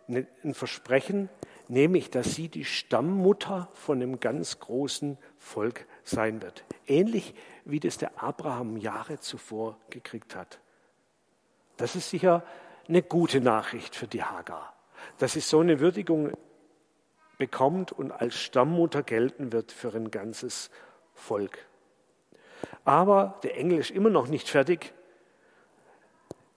ein 0.07 0.53
Versprechen, 0.53 1.29
nämlich 1.67 2.09
dass 2.09 2.35
sie 2.35 2.49
die 2.49 2.65
Stammmutter 2.65 3.69
von 3.73 4.01
einem 4.01 4.19
ganz 4.19 4.59
großen 4.59 5.17
Volk 5.37 5.85
sein 6.03 6.41
wird. 6.41 6.63
Ähnlich 6.85 7.33
wie 7.65 7.79
das 7.79 7.97
der 7.97 8.23
Abraham 8.23 8.77
Jahre 8.77 9.19
zuvor 9.19 9.77
gekriegt 9.89 10.35
hat. 10.35 10.59
Das 11.77 11.95
ist 11.95 12.09
sicher 12.09 12.43
eine 12.87 13.03
gute 13.03 13.41
Nachricht 13.41 13.95
für 13.95 14.07
die 14.07 14.23
Hagar, 14.23 14.73
dass 15.17 15.33
sie 15.33 15.39
so 15.39 15.59
eine 15.59 15.79
Würdigung 15.79 16.31
bekommt 17.37 17.91
und 17.91 18.11
als 18.11 18.35
Stammmutter 18.35 19.03
gelten 19.03 19.51
wird 19.51 19.71
für 19.71 19.93
ein 19.93 20.11
ganzes 20.11 20.69
Volk. 21.13 21.59
Aber 22.85 23.39
der 23.43 23.57
Engel 23.57 23.79
ist 23.79 23.91
immer 23.91 24.09
noch 24.09 24.27
nicht 24.27 24.49
fertig. 24.49 24.93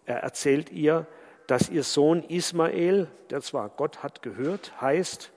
Er 0.06 0.22
erzählt 0.22 0.70
ihr, 0.70 1.06
dass 1.46 1.68
ihr 1.68 1.82
Sohn 1.82 2.22
Ismael, 2.22 3.08
der 3.30 3.42
zwar 3.42 3.68
Gott 3.68 4.02
hat 4.02 4.22
gehört, 4.22 4.80
heißt, 4.80 5.32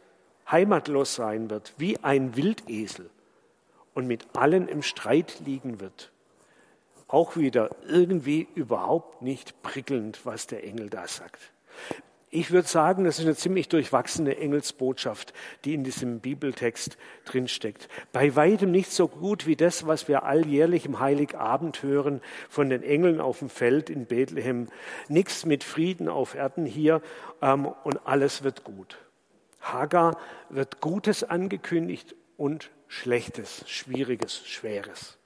heimatlos 0.49 1.15
sein 1.15 1.49
wird, 1.49 1.73
wie 1.77 1.97
ein 2.03 2.35
Wildesel 2.35 3.09
und 3.93 4.07
mit 4.07 4.35
allen 4.35 4.67
im 4.67 4.81
Streit 4.81 5.39
liegen 5.39 5.79
wird. 5.79 6.11
Auch 7.07 7.35
wieder 7.35 7.69
irgendwie 7.87 8.47
überhaupt 8.55 9.21
nicht 9.21 9.61
prickelnd, 9.61 10.25
was 10.25 10.47
der 10.47 10.63
Engel 10.63 10.89
da 10.89 11.07
sagt. 11.07 11.51
Ich 12.35 12.49
würde 12.49 12.67
sagen, 12.67 13.03
das 13.03 13.19
ist 13.19 13.25
eine 13.25 13.35
ziemlich 13.35 13.69
durchwachsene 13.69 14.35
Engelsbotschaft, 14.37 15.35
die 15.65 15.75
in 15.75 15.83
diesem 15.83 16.19
Bibeltext 16.19 16.97
drinsteckt. 17.25 17.87
Bei 18.11 18.35
weitem 18.35 18.71
nicht 18.71 18.91
so 18.91 19.07
gut 19.07 19.45
wie 19.45 19.55
das, 19.55 19.85
was 19.85 20.07
wir 20.07 20.23
alljährlich 20.23 20.87
im 20.87 20.99
Heiligabend 20.99 21.83
hören 21.83 22.21
von 22.49 22.71
den 22.71 22.81
Engeln 22.81 23.21
auf 23.21 23.37
dem 23.37 23.49
Feld 23.49 23.91
in 23.91 24.07
Bethlehem. 24.07 24.69
Nichts 25.09 25.45
mit 25.45 25.63
Frieden 25.63 26.09
auf 26.09 26.33
Erden 26.33 26.65
hier 26.65 27.03
ähm, 27.43 27.67
und 27.83 27.99
alles 28.07 28.43
wird 28.43 28.63
gut. 28.63 28.97
Hagar 29.61 30.17
wird 30.49 30.81
Gutes 30.81 31.23
angekündigt 31.23 32.15
und 32.35 32.71
Schlechtes, 32.87 33.63
Schwieriges, 33.69 34.43
Schweres. 34.47 35.19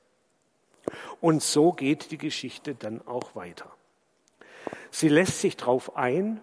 Und 1.21 1.41
so 1.41 1.71
geht 1.71 2.11
die 2.11 2.17
Geschichte 2.17 2.75
dann 2.75 2.99
auch 3.07 3.33
weiter. 3.33 3.71
Sie 4.91 5.07
lässt 5.07 5.39
sich 5.39 5.55
darauf 5.55 5.95
ein, 5.95 6.41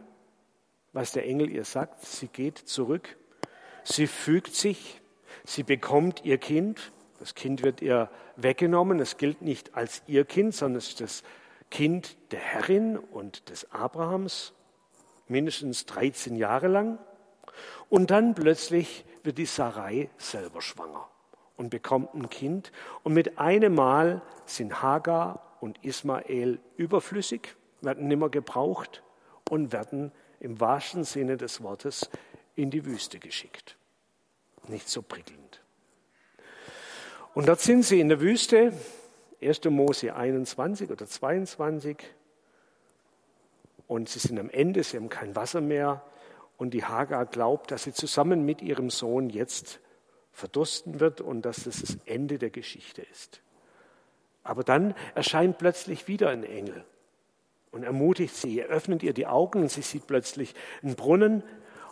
was 0.94 1.12
der 1.12 1.26
Engel 1.26 1.50
ihr 1.50 1.64
sagt. 1.64 2.06
Sie 2.06 2.28
geht 2.28 2.56
zurück, 2.56 3.16
sie 3.82 4.06
fügt 4.06 4.54
sich, 4.54 5.02
sie 5.44 5.62
bekommt 5.62 6.24
ihr 6.24 6.38
Kind. 6.38 6.92
Das 7.18 7.34
Kind 7.34 7.62
wird 7.62 7.82
ihr 7.82 8.08
weggenommen. 8.36 9.00
Es 9.00 9.18
gilt 9.18 9.42
nicht 9.42 9.74
als 9.74 10.02
ihr 10.06 10.24
Kind, 10.24 10.54
sondern 10.54 10.78
es 10.78 10.88
ist 10.88 11.00
das 11.00 11.22
Kind 11.70 12.16
der 12.30 12.40
Herrin 12.40 12.96
und 12.96 13.50
des 13.50 13.70
Abrahams, 13.72 14.54
mindestens 15.26 15.86
13 15.86 16.36
Jahre 16.36 16.68
lang. 16.68 16.98
Und 17.88 18.10
dann 18.10 18.34
plötzlich 18.34 19.04
wird 19.22 19.38
die 19.38 19.46
Sarai 19.46 20.10
selber 20.16 20.62
schwanger 20.62 21.08
und 21.56 21.70
bekommt 21.70 22.14
ein 22.14 22.30
Kind. 22.30 22.72
Und 23.02 23.14
mit 23.14 23.38
einem 23.38 23.74
Mal 23.74 24.22
sind 24.46 24.82
Hagar 24.82 25.56
und 25.60 25.82
Ismael 25.82 26.60
überflüssig, 26.76 27.56
werden 27.80 28.06
nimmer 28.06 28.28
gebraucht 28.28 29.02
und 29.50 29.72
werden 29.72 30.12
im 30.44 30.60
wahrsten 30.60 31.04
Sinne 31.04 31.38
des 31.38 31.62
Wortes 31.62 32.10
in 32.54 32.70
die 32.70 32.84
Wüste 32.84 33.18
geschickt. 33.18 33.76
Nicht 34.68 34.90
so 34.90 35.00
prickelnd. 35.00 35.62
Und 37.32 37.48
dort 37.48 37.60
sind 37.60 37.82
sie 37.82 37.98
in 37.98 38.10
der 38.10 38.20
Wüste, 38.20 38.74
1. 39.40 39.64
Mose 39.64 40.14
21 40.14 40.90
oder 40.90 41.06
22, 41.06 41.96
und 43.86 44.08
sie 44.08 44.18
sind 44.18 44.38
am 44.38 44.50
Ende, 44.50 44.82
sie 44.82 44.98
haben 44.98 45.08
kein 45.08 45.34
Wasser 45.34 45.62
mehr, 45.62 46.04
und 46.58 46.74
die 46.74 46.84
Hagar 46.84 47.24
glaubt, 47.24 47.70
dass 47.70 47.84
sie 47.84 47.94
zusammen 47.94 48.44
mit 48.44 48.60
ihrem 48.60 48.90
Sohn 48.90 49.30
jetzt 49.30 49.80
verdursten 50.30 51.00
wird 51.00 51.20
und 51.20 51.42
dass 51.42 51.66
es 51.66 51.80
das 51.80 51.98
Ende 52.04 52.38
der 52.38 52.50
Geschichte 52.50 53.02
ist. 53.02 53.40
Aber 54.42 54.62
dann 54.62 54.94
erscheint 55.14 55.56
plötzlich 55.56 56.06
wieder 56.06 56.28
ein 56.28 56.44
Engel 56.44 56.84
und 57.74 57.82
ermutigt 57.82 58.34
sie. 58.34 58.60
Er 58.60 58.68
öffnet 58.68 59.02
ihr 59.02 59.12
die 59.12 59.26
Augen 59.26 59.62
und 59.62 59.70
sie 59.70 59.82
sieht 59.82 60.06
plötzlich 60.06 60.54
einen 60.82 60.94
Brunnen 60.94 61.42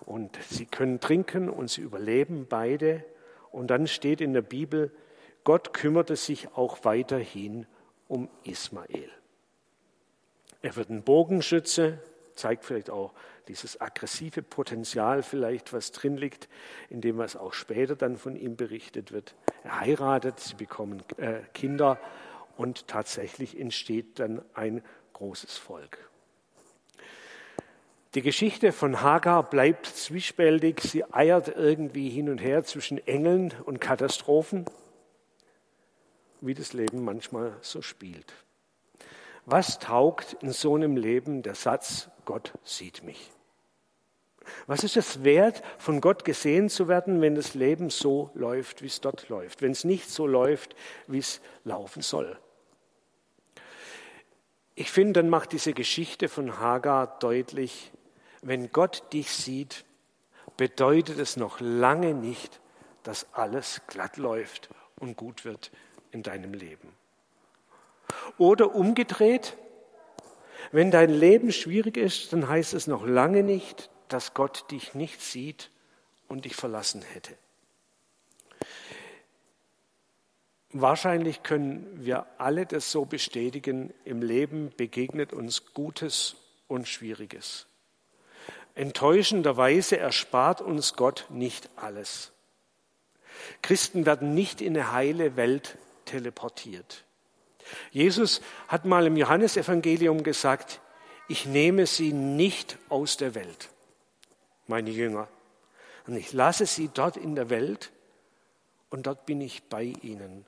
und 0.07 0.39
sie 0.49 0.65
können 0.65 1.01
trinken 1.01 1.49
und 1.49 1.71
sie 1.71 1.81
überleben 1.81 2.47
beide. 2.49 3.05
Und 3.51 3.69
dann 3.69 3.89
steht 3.89 4.21
in 4.21 4.33
der 4.33 4.43
Bibel, 4.43 4.93
Gott 5.45 5.75
kümmerte 5.75 6.15
sich 6.15 6.55
auch 6.55 6.85
weiterhin 6.85 7.67
um 8.07 8.29
Ismael. 8.45 9.11
Er 10.63 10.77
wird 10.77 10.91
ein 10.91 11.03
Bogenschütze, 11.03 11.99
zeigt 12.35 12.65
vielleicht 12.65 12.89
auch 12.89 13.13
dieses 13.49 13.81
aggressive 13.81 14.43
Potenzial 14.43 15.25
vielleicht, 15.25 15.73
was 15.73 15.91
drin 15.91 16.17
liegt, 16.17 16.49
in 16.91 17.01
dem 17.01 17.19
was 17.19 17.35
auch 17.35 17.53
später 17.53 17.97
dann 17.97 18.17
von 18.17 18.37
ihm 18.37 18.55
berichtet 18.55 19.11
wird. 19.11 19.35
Er 19.65 19.81
heiratet, 19.81 20.39
sie 20.39 20.55
bekommen 20.55 21.03
äh, 21.17 21.41
Kinder 21.53 21.99
und 22.57 22.87
tatsächlich 22.87 23.59
entsteht 23.59 24.21
dann 24.21 24.43
ein 24.55 24.83
großes 25.13 25.59
Volk. 25.59 25.99
Die 28.15 28.23
Geschichte 28.23 28.73
von 28.73 29.01
Hagar 29.01 29.49
bleibt 29.49 29.87
zwiespältig. 29.87 30.81
Sie 30.83 31.03
eiert 31.15 31.49
irgendwie 31.49 32.11
hin 32.11 32.29
und 32.29 32.39
her 32.39 32.63
zwischen 32.63 32.99
Engeln 33.07 33.55
und 33.65 33.81
Katastrophen, 33.81 34.67
wie 36.43 36.53
das 36.53 36.75
Leben 36.75 37.05
manchmal 37.05 37.57
so 37.63 37.81
spielt. 37.81 38.35
Was 39.47 39.79
taugt 39.79 40.35
in 40.41 40.53
so 40.53 40.75
einem 40.75 40.99
Leben 40.99 41.43
der 41.43 41.55
Satz, 41.55 42.11
Gott 42.27 42.53
sieht 42.65 43.03
mich? 43.03 43.31
Was 44.67 44.85
ist 44.85 44.97
es 44.97 45.25
wert, 45.25 45.63
von 45.79 46.01
Gott 46.01 46.25
gesehen 46.25 46.69
zu 46.69 46.89
werden, 46.89 47.21
wenn 47.23 47.35
das 47.35 47.55
Leben 47.55 47.89
so 47.89 48.31
läuft, 48.35 48.83
wie 48.83 48.87
es 48.87 49.01
dort 49.01 49.29
läuft, 49.31 49.63
wenn 49.63 49.73
es 49.73 49.85
nicht 49.85 50.11
so 50.11 50.27
läuft, 50.27 50.77
wie 51.07 51.19
es 51.19 51.41
laufen 51.65 52.03
soll? 52.03 52.39
Ich 54.75 54.91
finde, 54.91 55.21
dann 55.21 55.29
macht 55.29 55.53
diese 55.53 55.75
Geschichte 55.75 56.29
von 56.29 56.59
Hagar 56.59 57.19
deutlich, 57.19 57.93
wenn 58.43 58.73
Gott 58.73 59.13
dich 59.13 59.31
sieht, 59.31 59.85
bedeutet 60.57 61.19
es 61.19 61.37
noch 61.37 61.61
lange 61.61 62.15
nicht, 62.15 62.61
dass 63.03 63.33
alles 63.33 63.83
glatt 63.87 64.17
läuft 64.17 64.71
und 64.99 65.17
gut 65.17 65.45
wird 65.45 65.71
in 66.11 66.23
deinem 66.23 66.55
Leben. 66.55 66.89
Oder 68.39 68.75
umgedreht, 68.75 69.57
wenn 70.71 70.91
dein 70.91 71.11
Leben 71.11 71.53
schwierig 71.53 71.97
ist, 71.97 72.33
dann 72.33 72.49
heißt 72.49 72.75
es 72.75 72.87
noch 72.87 73.05
lange 73.07 73.43
nicht, 73.43 73.91
dass 74.09 74.35
Gott 74.35 74.71
dich 74.71 74.95
nicht 74.95 75.21
sieht 75.21 75.71
und 76.29 76.45
dich 76.45 76.57
verlassen 76.57 77.03
hätte. 77.03 77.37
Wahrscheinlich 80.73 81.43
können 81.43 81.87
wir 82.03 82.27
alle 82.39 82.65
das 82.65 82.91
so 82.91 83.05
bestätigen, 83.05 83.93
im 84.05 84.23
Leben 84.23 84.73
begegnet 84.77 85.35
uns 85.35 85.75
Gutes 85.75 86.37
und 86.67 86.89
Schwieriges. 86.89 87.67
Enttäuschenderweise 88.75 89.99
erspart 89.99 90.63
uns 90.63 90.95
Gott 90.95 91.27
nicht 91.29 91.69
alles. 91.77 92.33
Christen 93.61 94.07
werden 94.07 94.35
nicht 94.35 94.63
in 94.63 94.75
eine 94.75 94.93
heile 94.93 95.37
Welt 95.37 95.77
teleportiert. 96.07 97.05
Jesus 97.91 98.41
hat 98.69 98.87
mal 98.87 99.07
im 99.07 99.17
Johannesevangelium 99.17 100.23
gesagt, 100.23 100.81
ich 101.29 101.45
nehme 101.45 101.87
sie 101.87 102.13
nicht 102.13 102.79
aus 102.89 103.19
der 103.19 103.35
Welt, 103.35 103.69
meine 104.67 104.91
Jünger, 104.91 105.29
und 106.07 106.17
ich 106.17 106.33
lasse 106.33 106.65
sie 106.67 106.89
dort 106.93 107.17
in 107.19 107.35
der 107.35 107.51
Welt 107.51 107.93
und 108.91 109.07
dort 109.07 109.27
bin 109.27 109.41
ich 109.41 109.63
bei 109.65 109.93
ihnen 110.03 110.47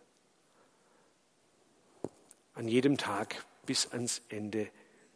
an 2.55 2.69
jedem 2.69 2.97
Tag 2.97 3.45
bis 3.67 3.93
ans 3.93 4.23
Ende 4.29 4.69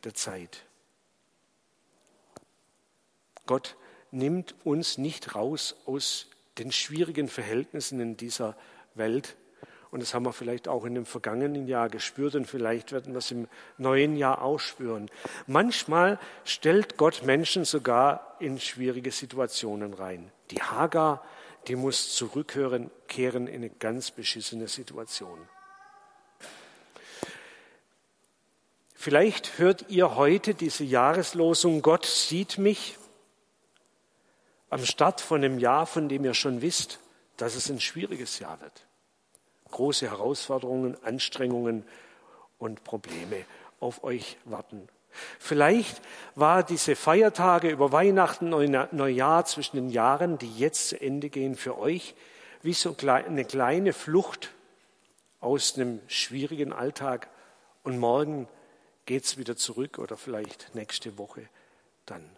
der 0.05 0.15
Zeit. 0.15 0.65
Gott 3.47 3.77
nimmt 4.11 4.55
uns 4.65 4.99
nicht 4.99 5.35
raus 5.35 5.77
aus 5.87 6.27
den 6.59 6.73
schwierigen 6.73 7.29
Verhältnissen 7.29 8.01
in 8.01 8.17
dieser 8.17 8.57
Welt. 8.95 9.37
Und 9.91 10.03
das 10.03 10.13
haben 10.13 10.27
wir 10.27 10.35
vielleicht 10.35 10.69
auch 10.69 10.85
in 10.85 10.95
dem 10.95 11.07
vergangenen 11.07 11.67
Jahr 11.67 11.89
gespürt 11.89 12.35
und 12.35 12.47
vielleicht 12.47 12.93
werden 12.93 13.15
wir 13.15 13.19
es 13.19 13.31
im 13.31 13.49
neuen 13.79 14.17
Jahr 14.17 14.43
auch 14.43 14.61
spüren. 14.61 15.11
Manchmal 15.47 16.19
stellt 16.45 16.99
Gott 16.99 17.23
Menschen 17.25 17.65
sogar 17.65 18.37
in 18.39 18.61
schwierige 18.61 19.11
Situationen 19.11 19.95
rein. 19.95 20.31
Die 20.51 20.61
Hagar, 20.61 21.25
die 21.69 21.77
muss 21.77 22.15
zurückkehren 22.15 22.91
in 23.09 23.47
eine 23.47 23.71
ganz 23.71 24.11
beschissene 24.11 24.69
Situation. 24.69 25.39
Vielleicht 29.09 29.57
hört 29.57 29.87
ihr 29.89 30.17
heute 30.17 30.53
diese 30.53 30.85
Jahreslosung, 30.85 31.81
Gott 31.81 32.05
sieht 32.05 32.59
mich, 32.59 32.99
am 34.69 34.85
Start 34.85 35.23
von 35.23 35.43
einem 35.43 35.59
Jahr, 35.59 35.87
von 35.87 36.11
dem 36.11 36.27
ihr 36.27 36.35
schon 36.35 36.61
wisst, 36.61 36.99
dass 37.39 37.55
es 37.55 37.71
ein 37.71 37.81
schwieriges 37.81 38.39
Jahr 38.39 38.61
wird. 38.61 38.87
Große 39.71 40.11
Herausforderungen, 40.11 41.03
Anstrengungen 41.05 41.87
und 42.59 42.85
Probleme 42.85 43.47
auf 43.81 44.05
euch 44.05 44.37
warten. 44.45 44.87
Vielleicht 45.39 46.03
war 46.35 46.63
diese 46.63 46.95
Feiertage 46.95 47.71
über 47.71 47.93
Weihnachten, 47.93 48.51
Neujahr 48.51 49.47
zwischen 49.47 49.77
den 49.77 49.89
Jahren, 49.89 50.37
die 50.37 50.55
jetzt 50.59 50.91
zu 50.91 51.01
Ende 51.01 51.31
gehen, 51.31 51.55
für 51.55 51.79
euch 51.79 52.15
wie 52.61 52.75
so 52.75 52.95
eine 53.07 53.47
kleine 53.47 53.95
Flucht 53.95 54.51
aus 55.41 55.77
einem 55.77 56.03
schwierigen 56.09 56.75
Alltag. 56.75 57.29
Und 57.85 57.97
morgen 57.97 58.47
geht 59.09 59.25
es 59.25 59.39
wieder 59.39 59.57
zurück 59.57 59.99
oder 59.99 60.19
vielleicht 60.19 60.75
nächste 60.75 61.17
Woche 61.17 61.49
dann. 62.05 62.29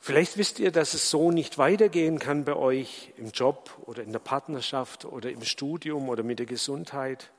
Vielleicht 0.00 0.38
wisst 0.38 0.58
ihr, 0.60 0.72
dass 0.72 0.94
es 0.94 1.10
so 1.10 1.30
nicht 1.30 1.58
weitergehen 1.58 2.18
kann 2.18 2.46
bei 2.46 2.56
euch 2.56 3.12
im 3.18 3.32
Job 3.32 3.70
oder 3.84 4.02
in 4.02 4.12
der 4.12 4.18
Partnerschaft 4.18 5.04
oder 5.04 5.30
im 5.30 5.42
Studium 5.44 6.08
oder 6.08 6.22
mit 6.22 6.38
der 6.38 6.46
Gesundheit. 6.46 7.30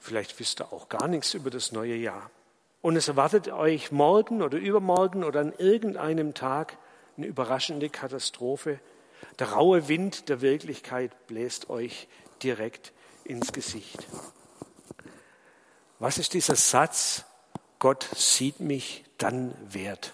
Vielleicht 0.00 0.40
wisst 0.40 0.60
ihr 0.60 0.72
auch 0.72 0.88
gar 0.88 1.06
nichts 1.06 1.34
über 1.34 1.50
das 1.50 1.70
neue 1.70 1.94
Jahr. 1.94 2.28
Und 2.82 2.96
es 2.96 3.06
erwartet 3.06 3.50
euch 3.50 3.92
morgen 3.92 4.42
oder 4.42 4.58
übermorgen 4.58 5.22
oder 5.22 5.38
an 5.38 5.52
irgendeinem 5.56 6.34
Tag 6.34 6.78
eine 7.16 7.26
überraschende 7.26 7.90
Katastrophe. 7.90 8.80
Der 9.38 9.52
raue 9.52 9.86
Wind 9.86 10.28
der 10.28 10.40
Wirklichkeit 10.40 11.28
bläst 11.28 11.70
euch 11.70 12.08
direkt 12.42 12.92
ins 13.22 13.52
Gesicht. 13.52 14.04
Was 15.98 16.18
ist 16.18 16.34
dieser 16.34 16.56
Satz, 16.56 17.24
Gott 17.78 18.08
sieht 18.14 18.60
mich 18.60 19.04
dann 19.18 19.54
wert? 19.72 20.12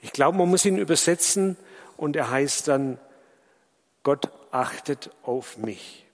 Ich 0.00 0.12
glaube, 0.12 0.38
man 0.38 0.48
muss 0.48 0.64
ihn 0.64 0.78
übersetzen 0.78 1.56
und 1.96 2.16
er 2.16 2.30
heißt 2.30 2.68
dann, 2.68 2.98
Gott 4.02 4.30
achtet 4.50 5.10
auf 5.22 5.56
mich. 5.56 6.06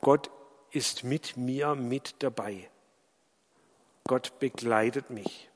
Gott 0.00 0.30
ist 0.70 1.02
mit 1.02 1.36
mir 1.36 1.74
mit 1.74 2.16
dabei. 2.22 2.68
Gott 4.06 4.38
begleitet 4.38 5.10
mich. 5.10 5.48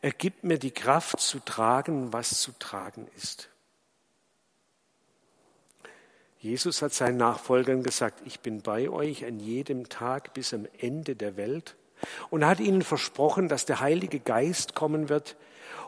Er 0.00 0.12
gibt 0.12 0.44
mir 0.44 0.58
die 0.58 0.70
Kraft 0.70 1.20
zu 1.20 1.40
tragen, 1.40 2.12
was 2.12 2.40
zu 2.40 2.52
tragen 2.58 3.08
ist. 3.16 3.48
Jesus 6.40 6.82
hat 6.82 6.92
seinen 6.92 7.16
Nachfolgern 7.16 7.82
gesagt, 7.82 8.22
ich 8.24 8.40
bin 8.40 8.62
bei 8.62 8.88
euch 8.88 9.24
an 9.24 9.40
jedem 9.40 9.88
Tag 9.88 10.34
bis 10.34 10.54
am 10.54 10.66
Ende 10.78 11.16
der 11.16 11.36
Welt 11.36 11.74
und 12.30 12.46
hat 12.46 12.60
ihnen 12.60 12.82
versprochen, 12.82 13.48
dass 13.48 13.66
der 13.66 13.80
Heilige 13.80 14.20
Geist 14.20 14.74
kommen 14.74 15.08
wird 15.08 15.36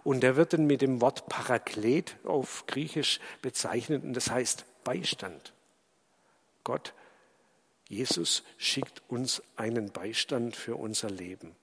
und 0.02 0.24
er 0.24 0.36
wird 0.36 0.52
dann 0.52 0.66
mit 0.66 0.82
dem 0.82 1.00
Wort 1.00 1.28
Paraklet 1.28 2.16
auf 2.24 2.64
Griechisch 2.66 3.20
bezeichnet 3.42 4.02
und 4.02 4.14
das 4.14 4.30
heißt 4.30 4.64
Beistand. 4.82 5.52
Gott, 6.64 6.94
Jesus 7.88 8.42
schickt 8.56 9.02
uns 9.08 9.42
einen 9.56 9.90
Beistand 9.92 10.56
für 10.56 10.76
unser 10.76 11.10
Leben. 11.10 11.54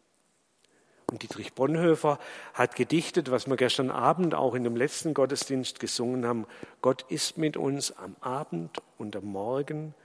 Und 1.09 1.23
Dietrich 1.23 1.53
Bonhoeffer 1.53 2.19
hat 2.53 2.75
gedichtet, 2.75 3.31
was 3.31 3.47
wir 3.47 3.55
gestern 3.55 3.91
Abend 3.91 4.35
auch 4.35 4.55
in 4.55 4.65
dem 4.65 4.75
letzten 4.75 5.13
Gottesdienst 5.13 5.79
gesungen 5.79 6.25
haben. 6.25 6.45
Gott 6.81 7.05
ist 7.09 7.37
mit 7.37 7.55
uns 7.55 7.93
am 7.97 8.17
Abend 8.19 8.81
und 8.97 9.15
am 9.15 9.23
Morgen 9.25 9.95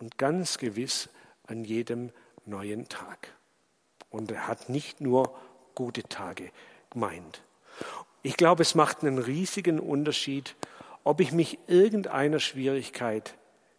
und 0.00 0.18
ganz 0.18 0.58
gewiss 0.58 1.10
an 1.46 1.62
jedem 1.62 2.10
neuen 2.44 2.88
Tag. 2.88 3.34
Und 4.10 4.32
er 4.32 4.48
hat 4.48 4.68
nicht 4.68 5.00
nur 5.00 5.32
gute 5.76 6.02
Tage 6.02 6.50
gemeint. 6.90 7.42
Ich 8.22 8.36
glaube, 8.36 8.62
es 8.62 8.74
macht 8.74 9.04
einen 9.04 9.18
riesigen 9.18 9.78
Unterschied, 9.78 10.56
ob 11.04 11.20
ich 11.20 11.30
mich 11.30 11.58
irgendeiner 11.68 12.40
Schwierigkeit 12.40 13.34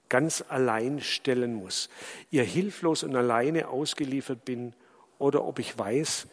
ganz 0.07 0.45
allein 0.47 1.01
stellen 1.01 1.55
muss, 1.55 1.89
ihr 2.31 2.43
hilflos 2.43 3.03
und 3.03 3.15
alleine 3.17 3.67
ausgeliefert 3.67 4.45
bin 4.45 4.73
oder 5.17 5.43
ob 5.43 5.59
ich 5.59 5.77
weiß, 5.77 6.27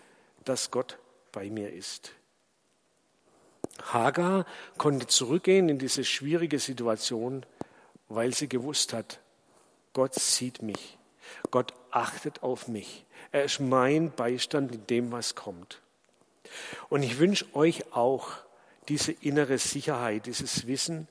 dass 0.48 0.70
Gott 0.70 0.98
bei 1.32 1.50
mir 1.50 1.72
ist. 1.72 2.12
Hagar 3.82 4.46
konnte 4.78 5.06
zurückgehen 5.06 5.68
in 5.68 5.78
diese 5.78 6.04
schwierige 6.04 6.58
Situation, 6.58 7.44
weil 8.08 8.32
sie 8.32 8.48
gewusst 8.48 8.92
hat, 8.92 9.20
Gott 9.92 10.14
sieht 10.14 10.62
mich 10.62 10.98
Gott 11.50 11.74
achtet 11.90 12.42
auf 12.42 12.68
mich. 12.68 13.04
Er 13.32 13.44
ist 13.44 13.60
mein 13.60 14.10
Beistand 14.10 14.72
in 14.72 14.86
dem, 14.86 15.12
was 15.12 15.34
kommt. 15.34 15.80
Und 16.88 17.02
ich 17.02 17.18
wünsche 17.18 17.54
euch 17.54 17.92
auch 17.92 18.30
diese 18.88 19.12
innere 19.12 19.58
Sicherheit, 19.58 20.26
dieses 20.26 20.66
Wissen, 20.66 21.08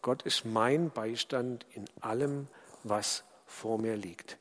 Gott 0.00 0.22
ist 0.22 0.44
mein 0.44 0.90
Beistand 0.90 1.66
in 1.74 1.84
allem, 2.00 2.48
was 2.82 3.22
vor 3.46 3.78
mir 3.78 3.96
liegt. 3.96 4.38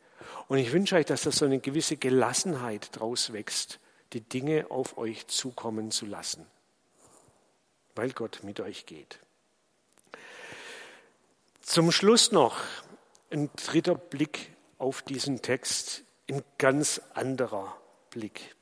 Und 0.48 0.58
ich 0.58 0.72
wünsche 0.72 0.96
euch, 0.96 1.06
dass 1.06 1.24
da 1.24 1.32
so 1.32 1.46
eine 1.46 1.60
gewisse 1.60 1.98
Gelassenheit 1.98 2.89
draus 2.94 3.34
wächst, 3.34 3.80
die 4.13 4.21
Dinge 4.21 4.69
auf 4.69 4.97
euch 4.97 5.28
zukommen 5.28 5.91
zu 5.91 6.06
lassen, 6.06 6.45
weil 7.95 8.12
Gott 8.12 8.41
mit 8.43 8.60
euch 8.60 8.86
geht. 8.86 9.19
Zum 11.62 11.91
Schluss 11.91 12.32
noch 12.32 12.58
ein 13.30 13.50
dritter 13.56 13.95
Blick 13.95 14.52
auf 14.78 15.02
diesen 15.02 15.41
Text, 15.41 16.04
ein 16.30 16.43
ganz 16.58 17.02
anderer 17.13 17.78
Blick. 18.10 18.56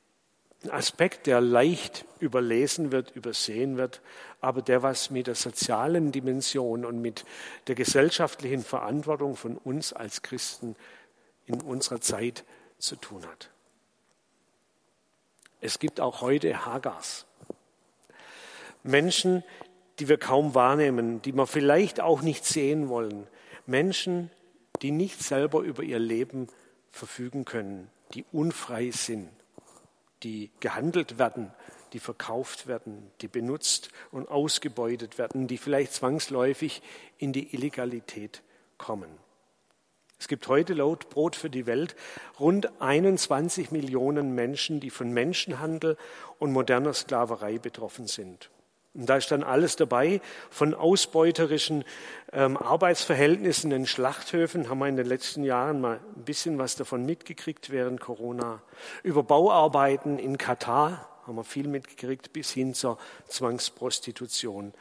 Ein 0.62 0.70
Aspekt, 0.70 1.26
der 1.26 1.40
leicht 1.40 2.04
überlesen 2.18 2.92
wird, 2.92 3.16
übersehen 3.16 3.78
wird, 3.78 4.02
aber 4.42 4.60
der 4.60 4.82
was 4.82 5.10
mit 5.10 5.26
der 5.26 5.34
sozialen 5.34 6.12
Dimension 6.12 6.84
und 6.84 7.00
mit 7.00 7.24
der 7.66 7.74
gesellschaftlichen 7.74 8.62
Verantwortung 8.62 9.36
von 9.36 9.56
uns 9.56 9.94
als 9.94 10.20
Christen 10.20 10.76
in 11.46 11.62
unserer 11.62 12.00
Zeit 12.00 12.44
zu 12.78 12.96
tun 12.96 13.26
hat. 13.26 13.50
Es 15.60 15.78
gibt 15.78 16.00
auch 16.00 16.20
heute 16.20 16.64
Hagars. 16.64 17.26
Menschen, 18.82 19.44
die 19.98 20.08
wir 20.08 20.18
kaum 20.18 20.54
wahrnehmen, 20.54 21.20
die 21.22 21.32
wir 21.32 21.46
vielleicht 21.46 22.00
auch 22.00 22.22
nicht 22.22 22.46
sehen 22.46 22.88
wollen. 22.88 23.26
Menschen, 23.66 24.30
die 24.80 24.90
nicht 24.90 25.22
selber 25.22 25.60
über 25.60 25.82
ihr 25.82 25.98
Leben 25.98 26.48
verfügen 26.90 27.44
können, 27.44 27.90
die 28.14 28.24
unfrei 28.32 28.90
sind, 28.90 29.28
die 30.22 30.50
gehandelt 30.60 31.18
werden, 31.18 31.52
die 31.92 31.98
verkauft 31.98 32.66
werden, 32.66 33.10
die 33.20 33.28
benutzt 33.28 33.90
und 34.10 34.28
ausgebeutet 34.28 35.18
werden, 35.18 35.46
die 35.46 35.58
vielleicht 35.58 35.92
zwangsläufig 35.92 36.82
in 37.18 37.32
die 37.32 37.54
Illegalität 37.54 38.42
kommen. 38.78 39.10
Es 40.30 40.38
gibt 40.38 40.46
heute 40.46 40.74
laut 40.74 41.10
Brot 41.10 41.34
für 41.34 41.50
die 41.50 41.66
Welt 41.66 41.96
rund 42.38 42.80
21 42.80 43.72
Millionen 43.72 44.32
Menschen, 44.32 44.78
die 44.78 44.90
von 44.90 45.10
Menschenhandel 45.10 45.96
und 46.38 46.52
moderner 46.52 46.94
Sklaverei 46.94 47.58
betroffen 47.58 48.06
sind. 48.06 48.48
Und 48.94 49.06
da 49.06 49.16
ist 49.16 49.32
dann 49.32 49.42
alles 49.42 49.74
dabei, 49.74 50.20
von 50.48 50.72
ausbeuterischen 50.72 51.82
ähm, 52.32 52.56
Arbeitsverhältnissen 52.56 53.72
in 53.72 53.88
Schlachthöfen, 53.88 54.68
haben 54.68 54.78
wir 54.78 54.86
in 54.86 54.94
den 54.94 55.06
letzten 55.06 55.42
Jahren 55.42 55.80
mal 55.80 55.98
ein 56.14 56.22
bisschen 56.22 56.58
was 56.58 56.76
davon 56.76 57.04
mitgekriegt 57.04 57.70
während 57.70 58.00
Corona, 58.00 58.62
über 59.02 59.24
Bauarbeiten 59.24 60.20
in 60.20 60.38
Katar, 60.38 61.08
haben 61.26 61.34
wir 61.34 61.42
viel 61.42 61.66
mitgekriegt, 61.66 62.32
bis 62.32 62.52
hin 62.52 62.72
zur 62.72 62.98
Zwangsprostitution. 63.26 64.74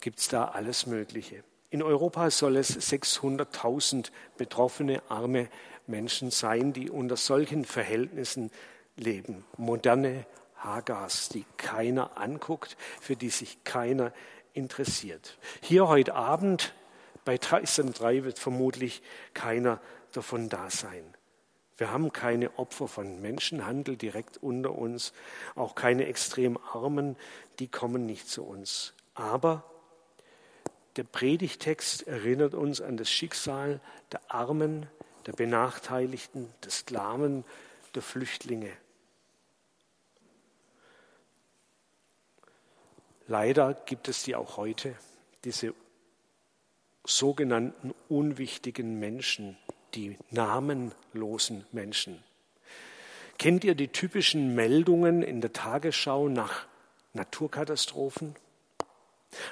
Gibt 0.00 0.20
es 0.20 0.28
da 0.28 0.44
alles 0.44 0.86
Mögliche. 0.86 1.42
In 1.74 1.82
Europa 1.82 2.30
soll 2.30 2.56
es 2.56 2.78
600.000 2.92 4.12
betroffene 4.36 5.02
arme 5.08 5.48
Menschen 5.88 6.30
sein, 6.30 6.72
die 6.72 6.88
unter 6.88 7.16
solchen 7.16 7.64
Verhältnissen 7.64 8.52
leben. 8.94 9.44
Moderne 9.56 10.24
Hagars, 10.54 11.30
die 11.30 11.44
keiner 11.56 12.16
anguckt, 12.16 12.76
für 13.00 13.16
die 13.16 13.28
sich 13.28 13.64
keiner 13.64 14.12
interessiert. 14.52 15.36
Hier 15.62 15.88
heute 15.88 16.14
Abend 16.14 16.74
bei 17.24 17.38
Dreisam 17.38 17.92
3 17.92 18.22
wird 18.22 18.38
vermutlich 18.38 19.02
keiner 19.32 19.80
davon 20.12 20.48
da 20.48 20.70
sein. 20.70 21.02
Wir 21.76 21.90
haben 21.90 22.12
keine 22.12 22.56
Opfer 22.56 22.86
von 22.86 23.20
Menschenhandel 23.20 23.96
direkt 23.96 24.36
unter 24.36 24.78
uns, 24.78 25.12
auch 25.56 25.74
keine 25.74 26.06
extrem 26.06 26.56
Armen, 26.72 27.16
die 27.58 27.66
kommen 27.66 28.06
nicht 28.06 28.28
zu 28.28 28.44
uns. 28.44 28.94
Aber 29.14 29.73
der 30.96 31.04
Predigtext 31.04 32.06
erinnert 32.06 32.54
uns 32.54 32.80
an 32.80 32.96
das 32.96 33.10
Schicksal 33.10 33.80
der 34.12 34.20
Armen, 34.28 34.86
der 35.26 35.32
Benachteiligten, 35.32 36.52
der 36.62 36.70
Sklaven, 36.70 37.44
der 37.94 38.02
Flüchtlinge. 38.02 38.70
Leider 43.26 43.74
gibt 43.74 44.08
es 44.08 44.22
die 44.22 44.36
auch 44.36 44.56
heute, 44.56 44.94
diese 45.44 45.74
sogenannten 47.04 47.94
unwichtigen 48.08 48.98
Menschen, 48.98 49.56
die 49.94 50.18
namenlosen 50.30 51.66
Menschen. 51.72 52.22
Kennt 53.38 53.64
ihr 53.64 53.74
die 53.74 53.88
typischen 53.88 54.54
Meldungen 54.54 55.22
in 55.22 55.40
der 55.40 55.52
Tagesschau 55.52 56.28
nach 56.28 56.66
Naturkatastrophen? 57.14 58.36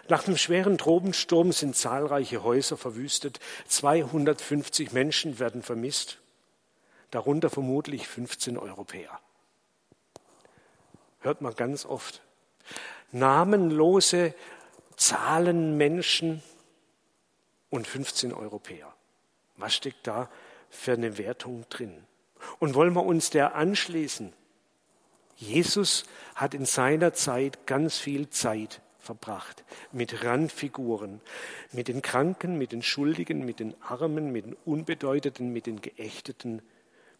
Nach 0.08 0.22
dem 0.22 0.36
schweren 0.36 0.78
Tropensturm 0.78 1.52
sind 1.52 1.76
zahlreiche 1.76 2.42
Häuser 2.42 2.76
verwüstet, 2.76 3.40
250 3.68 4.92
Menschen 4.92 5.38
werden 5.38 5.62
vermisst, 5.62 6.18
darunter 7.10 7.50
vermutlich 7.50 8.08
15 8.08 8.58
Europäer. 8.58 9.20
Hört 11.20 11.40
man 11.40 11.54
ganz 11.54 11.86
oft. 11.86 12.22
Namenlose 13.12 14.34
Zahlenmenschen 14.96 16.42
und 17.70 17.86
15 17.86 18.32
Europäer. 18.32 18.92
Was 19.56 19.74
steckt 19.74 20.06
da 20.06 20.28
für 20.70 20.92
eine 20.92 21.18
Wertung 21.18 21.64
drin? 21.70 22.04
Und 22.58 22.74
wollen 22.74 22.94
wir 22.94 23.04
uns 23.04 23.30
der 23.30 23.54
anschließen? 23.54 24.32
Jesus 25.36 26.04
hat 26.34 26.54
in 26.54 26.66
seiner 26.66 27.14
Zeit 27.14 27.66
ganz 27.66 27.98
viel 27.98 28.28
Zeit 28.30 28.80
verbracht. 29.02 29.64
Mit 29.90 30.24
Randfiguren, 30.24 31.20
mit 31.72 31.88
den 31.88 32.00
Kranken, 32.02 32.56
mit 32.56 32.72
den 32.72 32.82
Schuldigen, 32.82 33.44
mit 33.44 33.60
den 33.60 33.74
Armen, 33.82 34.32
mit 34.32 34.46
den 34.46 34.56
Unbedeuteten, 34.64 35.52
mit 35.52 35.66
den 35.66 35.80
Geächteten, 35.80 36.62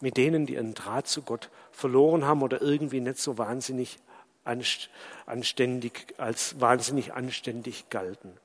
mit 0.00 0.16
denen, 0.16 0.46
die 0.46 0.56
einen 0.58 0.74
Draht 0.74 1.08
zu 1.08 1.22
Gott 1.22 1.50
verloren 1.70 2.24
haben 2.24 2.42
oder 2.42 2.62
irgendwie 2.62 3.00
nicht 3.00 3.18
so 3.18 3.38
wahnsinnig 3.38 3.98
anständig, 4.44 6.14
als 6.18 6.60
wahnsinnig 6.60 7.14
anständig 7.14 7.88
galten. 7.90 8.36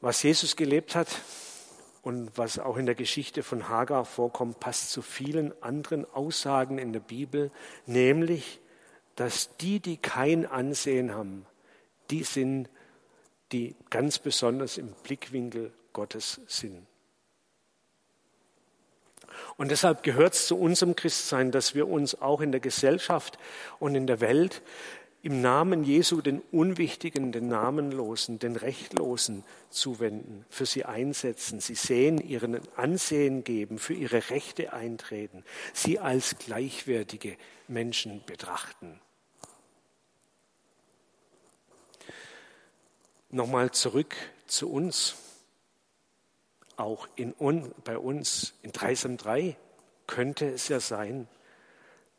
Was 0.00 0.22
Jesus 0.22 0.54
gelebt 0.54 0.94
hat 0.94 1.08
und 2.02 2.30
was 2.38 2.60
auch 2.60 2.76
in 2.76 2.86
der 2.86 2.94
Geschichte 2.94 3.42
von 3.42 3.68
Hagar 3.68 4.04
vorkommt, 4.04 4.60
passt 4.60 4.92
zu 4.92 5.02
vielen 5.02 5.52
anderen 5.62 6.04
Aussagen 6.12 6.78
in 6.78 6.92
der 6.92 7.00
Bibel, 7.00 7.50
nämlich, 7.86 8.60
dass 9.18 9.56
die, 9.56 9.80
die 9.80 9.96
kein 9.96 10.46
Ansehen 10.46 11.12
haben, 11.12 11.44
die 12.08 12.22
sind, 12.22 12.70
die 13.50 13.74
ganz 13.90 14.20
besonders 14.20 14.78
im 14.78 14.92
Blickwinkel 15.02 15.72
Gottes 15.92 16.40
sind. 16.46 16.86
Und 19.56 19.72
deshalb 19.72 20.04
gehört 20.04 20.34
es 20.34 20.46
zu 20.46 20.56
unserem 20.56 20.94
Christsein, 20.94 21.50
dass 21.50 21.74
wir 21.74 21.88
uns 21.88 22.22
auch 22.22 22.40
in 22.40 22.52
der 22.52 22.60
Gesellschaft 22.60 23.40
und 23.80 23.96
in 23.96 24.06
der 24.06 24.20
Welt 24.20 24.62
im 25.22 25.40
Namen 25.40 25.82
Jesu 25.82 26.20
den 26.20 26.40
Unwichtigen, 26.52 27.32
den 27.32 27.48
Namenlosen, 27.48 28.38
den 28.38 28.54
Rechtlosen 28.54 29.42
zuwenden, 29.68 30.44
für 30.48 30.64
sie 30.64 30.84
einsetzen, 30.84 31.58
sie 31.58 31.74
sehen, 31.74 32.18
ihren 32.18 32.60
Ansehen 32.76 33.42
geben, 33.42 33.80
für 33.80 33.94
ihre 33.94 34.30
Rechte 34.30 34.72
eintreten, 34.72 35.42
sie 35.74 35.98
als 35.98 36.38
gleichwertige 36.38 37.36
Menschen 37.66 38.22
betrachten. 38.26 39.00
Nochmal 43.30 43.72
zurück 43.72 44.16
zu 44.46 44.70
uns. 44.70 45.16
Auch 46.76 47.06
in, 47.16 47.34
bei 47.84 47.98
uns 47.98 48.54
in 48.62 48.72
Dreisam 48.72 49.18
3 49.18 49.56
könnte 50.06 50.48
es 50.48 50.68
ja 50.68 50.80
sein, 50.80 51.28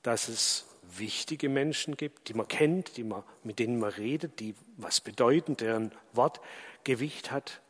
dass 0.04 0.28
es 0.28 0.66
wichtige 0.98 1.50
Menschen 1.50 1.98
gibt, 1.98 2.28
die 2.28 2.34
man 2.34 2.48
kennt, 2.48 2.96
die 2.98 3.04
man, 3.04 3.24
mit 3.44 3.58
denen 3.58 3.80
man 3.80 3.90
redet, 3.90 4.40
die 4.40 4.54
was 4.78 5.02
bedeuten, 5.02 5.58
deren 5.58 5.92
Wort 6.14 6.42
Gewicht 6.84 7.32
hat. 7.32 7.62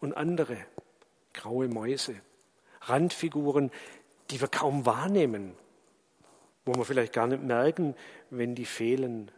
Und 0.00 0.14
andere, 0.14 0.58
graue 1.32 1.68
Mäuse, 1.68 2.16
Randfiguren, 2.82 3.70
die 4.30 4.40
wir 4.40 4.48
kaum 4.48 4.84
wahrnehmen, 4.84 5.54
wo 6.66 6.74
wir 6.74 6.84
vielleicht 6.84 7.14
gar 7.14 7.26
nicht 7.26 7.42
merken, 7.42 7.94
wenn 8.28 8.54
die 8.54 8.66
fehlen, 8.66 9.30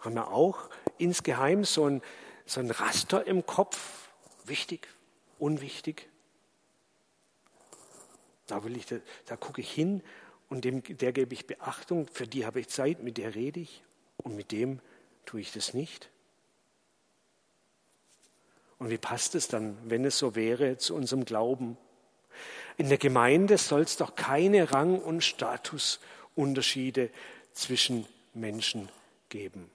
haben 0.00 0.14
wir 0.14 0.28
auch 0.28 0.68
insgeheim 0.98 1.64
so 1.64 1.86
ein, 1.86 2.02
so 2.46 2.60
ein 2.60 2.70
Raster 2.70 3.26
im 3.26 3.46
Kopf, 3.46 4.08
wichtig, 4.44 4.88
unwichtig. 5.38 6.08
Da, 8.46 8.60
da, 8.60 8.96
da 9.26 9.36
gucke 9.36 9.60
ich 9.60 9.70
hin 9.70 10.02
und 10.48 10.64
dem, 10.64 10.82
der 10.82 11.12
gebe 11.12 11.32
ich 11.34 11.46
Beachtung, 11.46 12.08
für 12.08 12.26
die 12.26 12.44
habe 12.44 12.60
ich 12.60 12.68
Zeit, 12.68 13.02
mit 13.02 13.18
der 13.18 13.34
rede 13.34 13.60
ich 13.60 13.82
und 14.16 14.36
mit 14.36 14.52
dem 14.52 14.80
tue 15.24 15.40
ich 15.40 15.52
das 15.52 15.74
nicht. 15.74 16.10
Und 18.78 18.90
wie 18.90 18.98
passt 18.98 19.34
es 19.34 19.46
dann, 19.46 19.76
wenn 19.84 20.04
es 20.04 20.18
so 20.18 20.34
wäre, 20.34 20.78
zu 20.78 20.94
unserem 20.94 21.24
Glauben? 21.24 21.76
In 22.78 22.88
der 22.88 22.98
Gemeinde 22.98 23.58
soll 23.58 23.82
es 23.82 23.98
doch 23.98 24.16
keine 24.16 24.72
Rang- 24.72 25.00
und 25.00 25.22
Statusunterschiede 25.22 27.10
zwischen 27.52 28.06
Menschen 28.32 28.88
geben. 29.28 29.70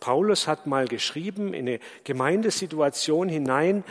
Paulus 0.00 0.46
hat 0.46 0.66
mal 0.66 0.86
geschrieben 0.86 1.54
in 1.54 1.68
eine 1.68 1.80
Gemeindesituation 2.04 3.28
hinein, 3.28 3.84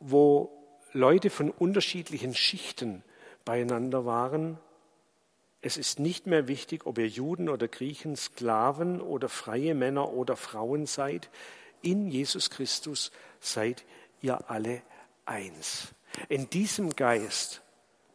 wo 0.00 0.50
Leute 0.92 1.30
von 1.30 1.50
unterschiedlichen 1.50 2.34
Schichten 2.34 3.02
beieinander 3.44 4.04
waren. 4.04 4.58
Es 5.60 5.76
ist 5.76 5.98
nicht 5.98 6.26
mehr 6.26 6.46
wichtig, 6.46 6.86
ob 6.86 6.98
ihr 6.98 7.08
Juden 7.08 7.48
oder 7.48 7.68
Griechen, 7.68 8.16
Sklaven 8.16 9.00
oder 9.00 9.28
freie 9.28 9.74
Männer 9.74 10.12
oder 10.12 10.36
Frauen 10.36 10.86
seid. 10.86 11.30
In 11.82 12.08
Jesus 12.08 12.50
Christus 12.50 13.12
seid 13.40 13.84
ihr 14.20 14.50
alle 14.50 14.82
eins. 15.26 15.94
In 16.28 16.48
diesem 16.50 16.94
Geist 16.94 17.62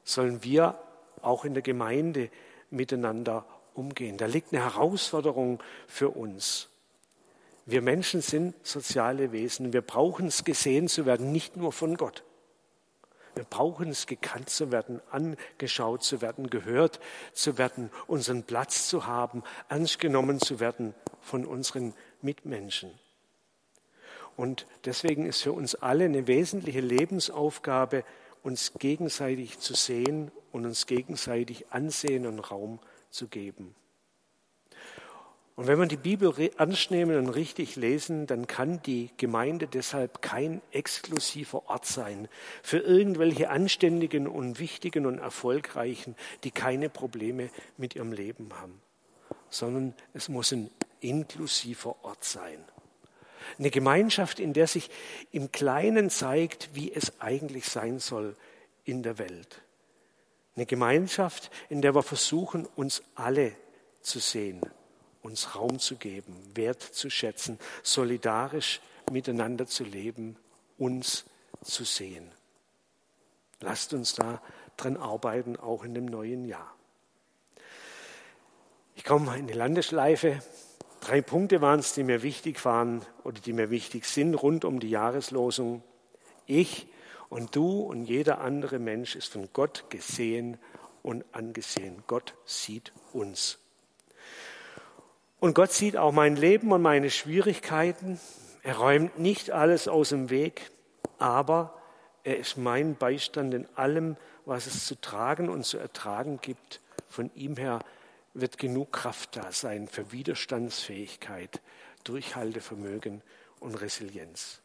sollen 0.03 0.43
wir 0.43 0.79
auch 1.21 1.43
in 1.43 1.53
der 1.53 1.63
Gemeinde 1.63 2.29
miteinander 2.69 3.45
umgehen. 3.73 4.17
Da 4.17 4.25
liegt 4.25 4.53
eine 4.53 4.63
Herausforderung 4.63 5.61
für 5.87 6.09
uns. 6.09 6.69
Wir 7.69 7.83
Menschen 7.83 8.21
sind 8.21 8.55
soziale 8.65 9.31
Wesen. 9.31 9.73
Wir 9.73 9.81
brauchen 9.81 10.27
es 10.27 10.43
gesehen 10.43 10.87
zu 10.87 11.05
werden, 11.05 11.31
nicht 11.31 11.55
nur 11.55 11.71
von 11.71 11.97
Gott. 11.97 12.23
Wir 13.35 13.43
brauchen 13.43 13.89
es 13.89 14.07
gekannt 14.07 14.49
zu 14.49 14.71
werden, 14.71 15.01
angeschaut 15.11 16.03
zu 16.03 16.19
werden, 16.19 16.49
gehört 16.49 16.99
zu 17.31 17.59
werden, 17.59 17.91
unseren 18.07 18.41
Platz 18.41 18.87
zu 18.87 19.05
haben, 19.05 19.43
ernst 19.69 19.99
genommen 19.99 20.39
zu 20.39 20.59
werden 20.59 20.95
von 21.21 21.45
unseren 21.45 21.93
Mitmenschen. 22.23 22.89
Und 24.35 24.65
deswegen 24.85 25.27
ist 25.27 25.43
für 25.43 25.53
uns 25.53 25.75
alle 25.75 26.05
eine 26.05 26.25
wesentliche 26.25 26.81
Lebensaufgabe, 26.81 28.03
uns 28.41 28.73
gegenseitig 28.79 29.59
zu 29.59 29.75
sehen 29.75 30.31
und 30.51 30.65
uns 30.65 30.87
gegenseitig 30.87 31.67
Ansehen 31.69 32.25
und 32.25 32.39
Raum 32.39 32.79
zu 33.11 33.27
geben. 33.27 33.75
Und 35.59 35.67
wenn 35.67 35.77
wir 35.77 35.87
die 35.87 35.97
Bibel 35.97 36.33
ernst 36.57 36.89
nehmen 36.89 37.17
und 37.17 37.27
richtig 37.27 37.75
lesen, 37.75 38.27
dann 38.27 38.47
kann 38.47 38.81
die 38.83 39.09
Gemeinde 39.17 39.67
deshalb 39.67 40.21
kein 40.21 40.61
exklusiver 40.71 41.67
Ort 41.67 41.85
sein 41.85 42.29
für 42.63 42.77
irgendwelche 42.77 43.49
Anständigen 43.49 44.25
und 44.25 44.59
Wichtigen 44.59 45.05
und 45.05 45.19
Erfolgreichen, 45.19 46.15
die 46.45 46.51
keine 46.51 46.87
Probleme 46.87 47.49
mit 47.75 47.93
ihrem 47.93 48.13
Leben 48.13 48.53
haben, 48.57 48.79
sondern 49.49 49.93
es 50.13 50.29
muss 50.29 50.53
ein 50.53 50.69
inklusiver 51.01 52.05
Ort 52.05 52.23
sein. 52.23 52.63
Eine 53.57 53.69
Gemeinschaft, 53.69 54.39
in 54.39 54.53
der 54.53 54.67
sich 54.67 54.89
im 55.33 55.51
Kleinen 55.51 56.09
zeigt, 56.09 56.69
wie 56.73 56.93
es 56.93 57.19
eigentlich 57.19 57.65
sein 57.65 57.99
soll 57.99 58.37
in 58.85 59.03
der 59.03 59.17
Welt. 59.17 59.61
Eine 60.55 60.65
Gemeinschaft, 60.65 61.51
in 61.67 61.81
der 61.81 61.95
wir 61.95 62.03
versuchen, 62.03 62.65
uns 62.77 63.03
alle 63.15 63.51
zu 64.01 64.19
sehen 64.19 64.61
uns 65.29 65.55
Raum 65.55 65.77
zu 65.79 65.95
geben, 65.95 66.35
Wert 66.55 66.81
zu 66.81 67.09
schätzen, 67.09 67.59
solidarisch 67.83 68.81
miteinander 69.11 69.67
zu 69.67 69.83
leben, 69.83 70.37
uns 70.77 71.25
zu 71.63 71.83
sehen. 71.83 72.31
Lasst 73.59 73.93
uns 73.93 74.15
da 74.15 74.41
dran 74.75 74.97
arbeiten, 74.97 75.55
auch 75.57 75.83
in 75.83 75.93
dem 75.93 76.05
neuen 76.05 76.45
Jahr. 76.45 76.73
Ich 78.95 79.03
komme 79.03 79.37
in 79.37 79.47
die 79.47 79.53
Landeschleife. 79.53 80.41
Drei 81.01 81.21
Punkte 81.21 81.61
waren 81.61 81.79
es, 81.79 81.93
die 81.93 82.03
mir 82.03 82.23
wichtig 82.23 82.63
waren 82.65 83.05
oder 83.23 83.39
die 83.39 83.53
mir 83.53 83.69
wichtig 83.69 84.05
sind 84.05 84.33
rund 84.33 84.65
um 84.65 84.79
die 84.79 84.89
Jahreslosung. 84.89 85.83
Ich 86.47 86.87
und 87.29 87.55
du 87.55 87.81
und 87.81 88.05
jeder 88.05 88.41
andere 88.41 88.79
Mensch 88.79 89.15
ist 89.15 89.33
von 89.33 89.49
Gott 89.53 89.85
gesehen 89.89 90.57
und 91.03 91.23
angesehen. 91.33 92.03
Gott 92.07 92.33
sieht 92.45 92.91
uns. 93.13 93.59
Und 95.39 95.53
Gott 95.53 95.71
sieht 95.71 95.95
auch 95.95 96.11
mein 96.11 96.35
Leben 96.35 96.71
und 96.71 96.81
meine 96.81 97.09
Schwierigkeiten. 97.09 98.19
Er 98.61 98.77
räumt 98.77 99.19
nicht 99.19 99.51
alles 99.51 99.87
aus 99.87 100.09
dem 100.09 100.29
Weg, 100.29 100.69
aber 101.17 101.79
er 102.23 102.37
ist 102.37 102.57
mein 102.57 102.95
Beistand 102.95 103.53
in 103.53 103.67
allem, 103.75 104.17
was 104.45 104.67
es 104.67 104.85
zu 104.85 104.99
tragen 104.99 105.49
und 105.49 105.65
zu 105.65 105.77
ertragen 105.77 106.39
gibt. 106.41 106.81
Von 107.07 107.31
ihm 107.35 107.55
her 107.55 107.79
wird 108.33 108.57
genug 108.57 108.91
Kraft 108.91 109.37
da 109.37 109.51
sein 109.51 109.87
für 109.87 110.11
Widerstandsfähigkeit, 110.11 111.61
Durchhaltevermögen 112.03 113.21
und 113.59 113.75
Resilienz. 113.75 114.61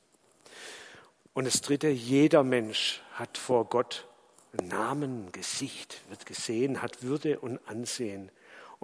Und 1.34 1.46
das 1.46 1.60
Dritte, 1.60 1.88
jeder 1.88 2.42
Mensch 2.42 3.02
hat 3.14 3.38
vor 3.38 3.66
Gott 3.66 4.06
Namen, 4.62 5.32
Gesicht, 5.32 6.00
wird 6.08 6.26
gesehen, 6.26 6.82
hat 6.82 7.02
Würde 7.02 7.40
und 7.40 7.58
Ansehen. 7.68 8.30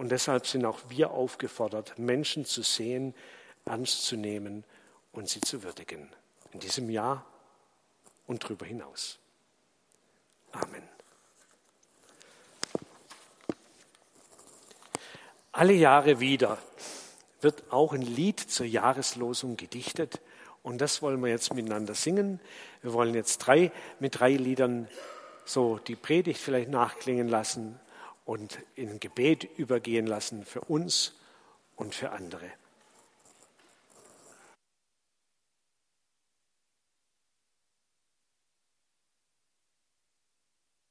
Und 0.01 0.09
deshalb 0.09 0.47
sind 0.47 0.65
auch 0.65 0.79
wir 0.89 1.11
aufgefordert, 1.11 1.99
Menschen 1.99 2.43
zu 2.43 2.63
sehen, 2.63 3.13
ernst 3.65 4.03
zu 4.03 4.15
nehmen 4.15 4.63
und 5.11 5.29
sie 5.29 5.41
zu 5.41 5.61
würdigen. 5.61 6.09
In 6.53 6.59
diesem 6.59 6.89
Jahr 6.89 7.23
und 8.25 8.43
darüber 8.43 8.65
hinaus. 8.65 9.19
Amen. 10.53 10.81
Alle 15.51 15.73
Jahre 15.73 16.19
wieder 16.19 16.57
wird 17.41 17.71
auch 17.71 17.93
ein 17.93 18.01
Lied 18.01 18.39
zur 18.39 18.65
Jahreslosung 18.65 19.55
gedichtet. 19.55 20.19
Und 20.63 20.81
das 20.81 21.03
wollen 21.03 21.21
wir 21.21 21.29
jetzt 21.29 21.53
miteinander 21.53 21.93
singen. 21.93 22.39
Wir 22.81 22.93
wollen 22.93 23.13
jetzt 23.13 23.37
drei, 23.37 23.71
mit 23.99 24.19
drei 24.19 24.31
Liedern 24.31 24.87
so 25.45 25.77
die 25.77 25.95
Predigt 25.95 26.39
vielleicht 26.39 26.71
nachklingen 26.71 27.27
lassen 27.27 27.79
und 28.25 28.59
in 28.75 28.99
Gebet 28.99 29.43
übergehen 29.57 30.07
lassen 30.07 30.45
für 30.45 30.61
uns 30.61 31.13
und 31.75 31.95
für 31.95 32.11
andere. 32.11 32.51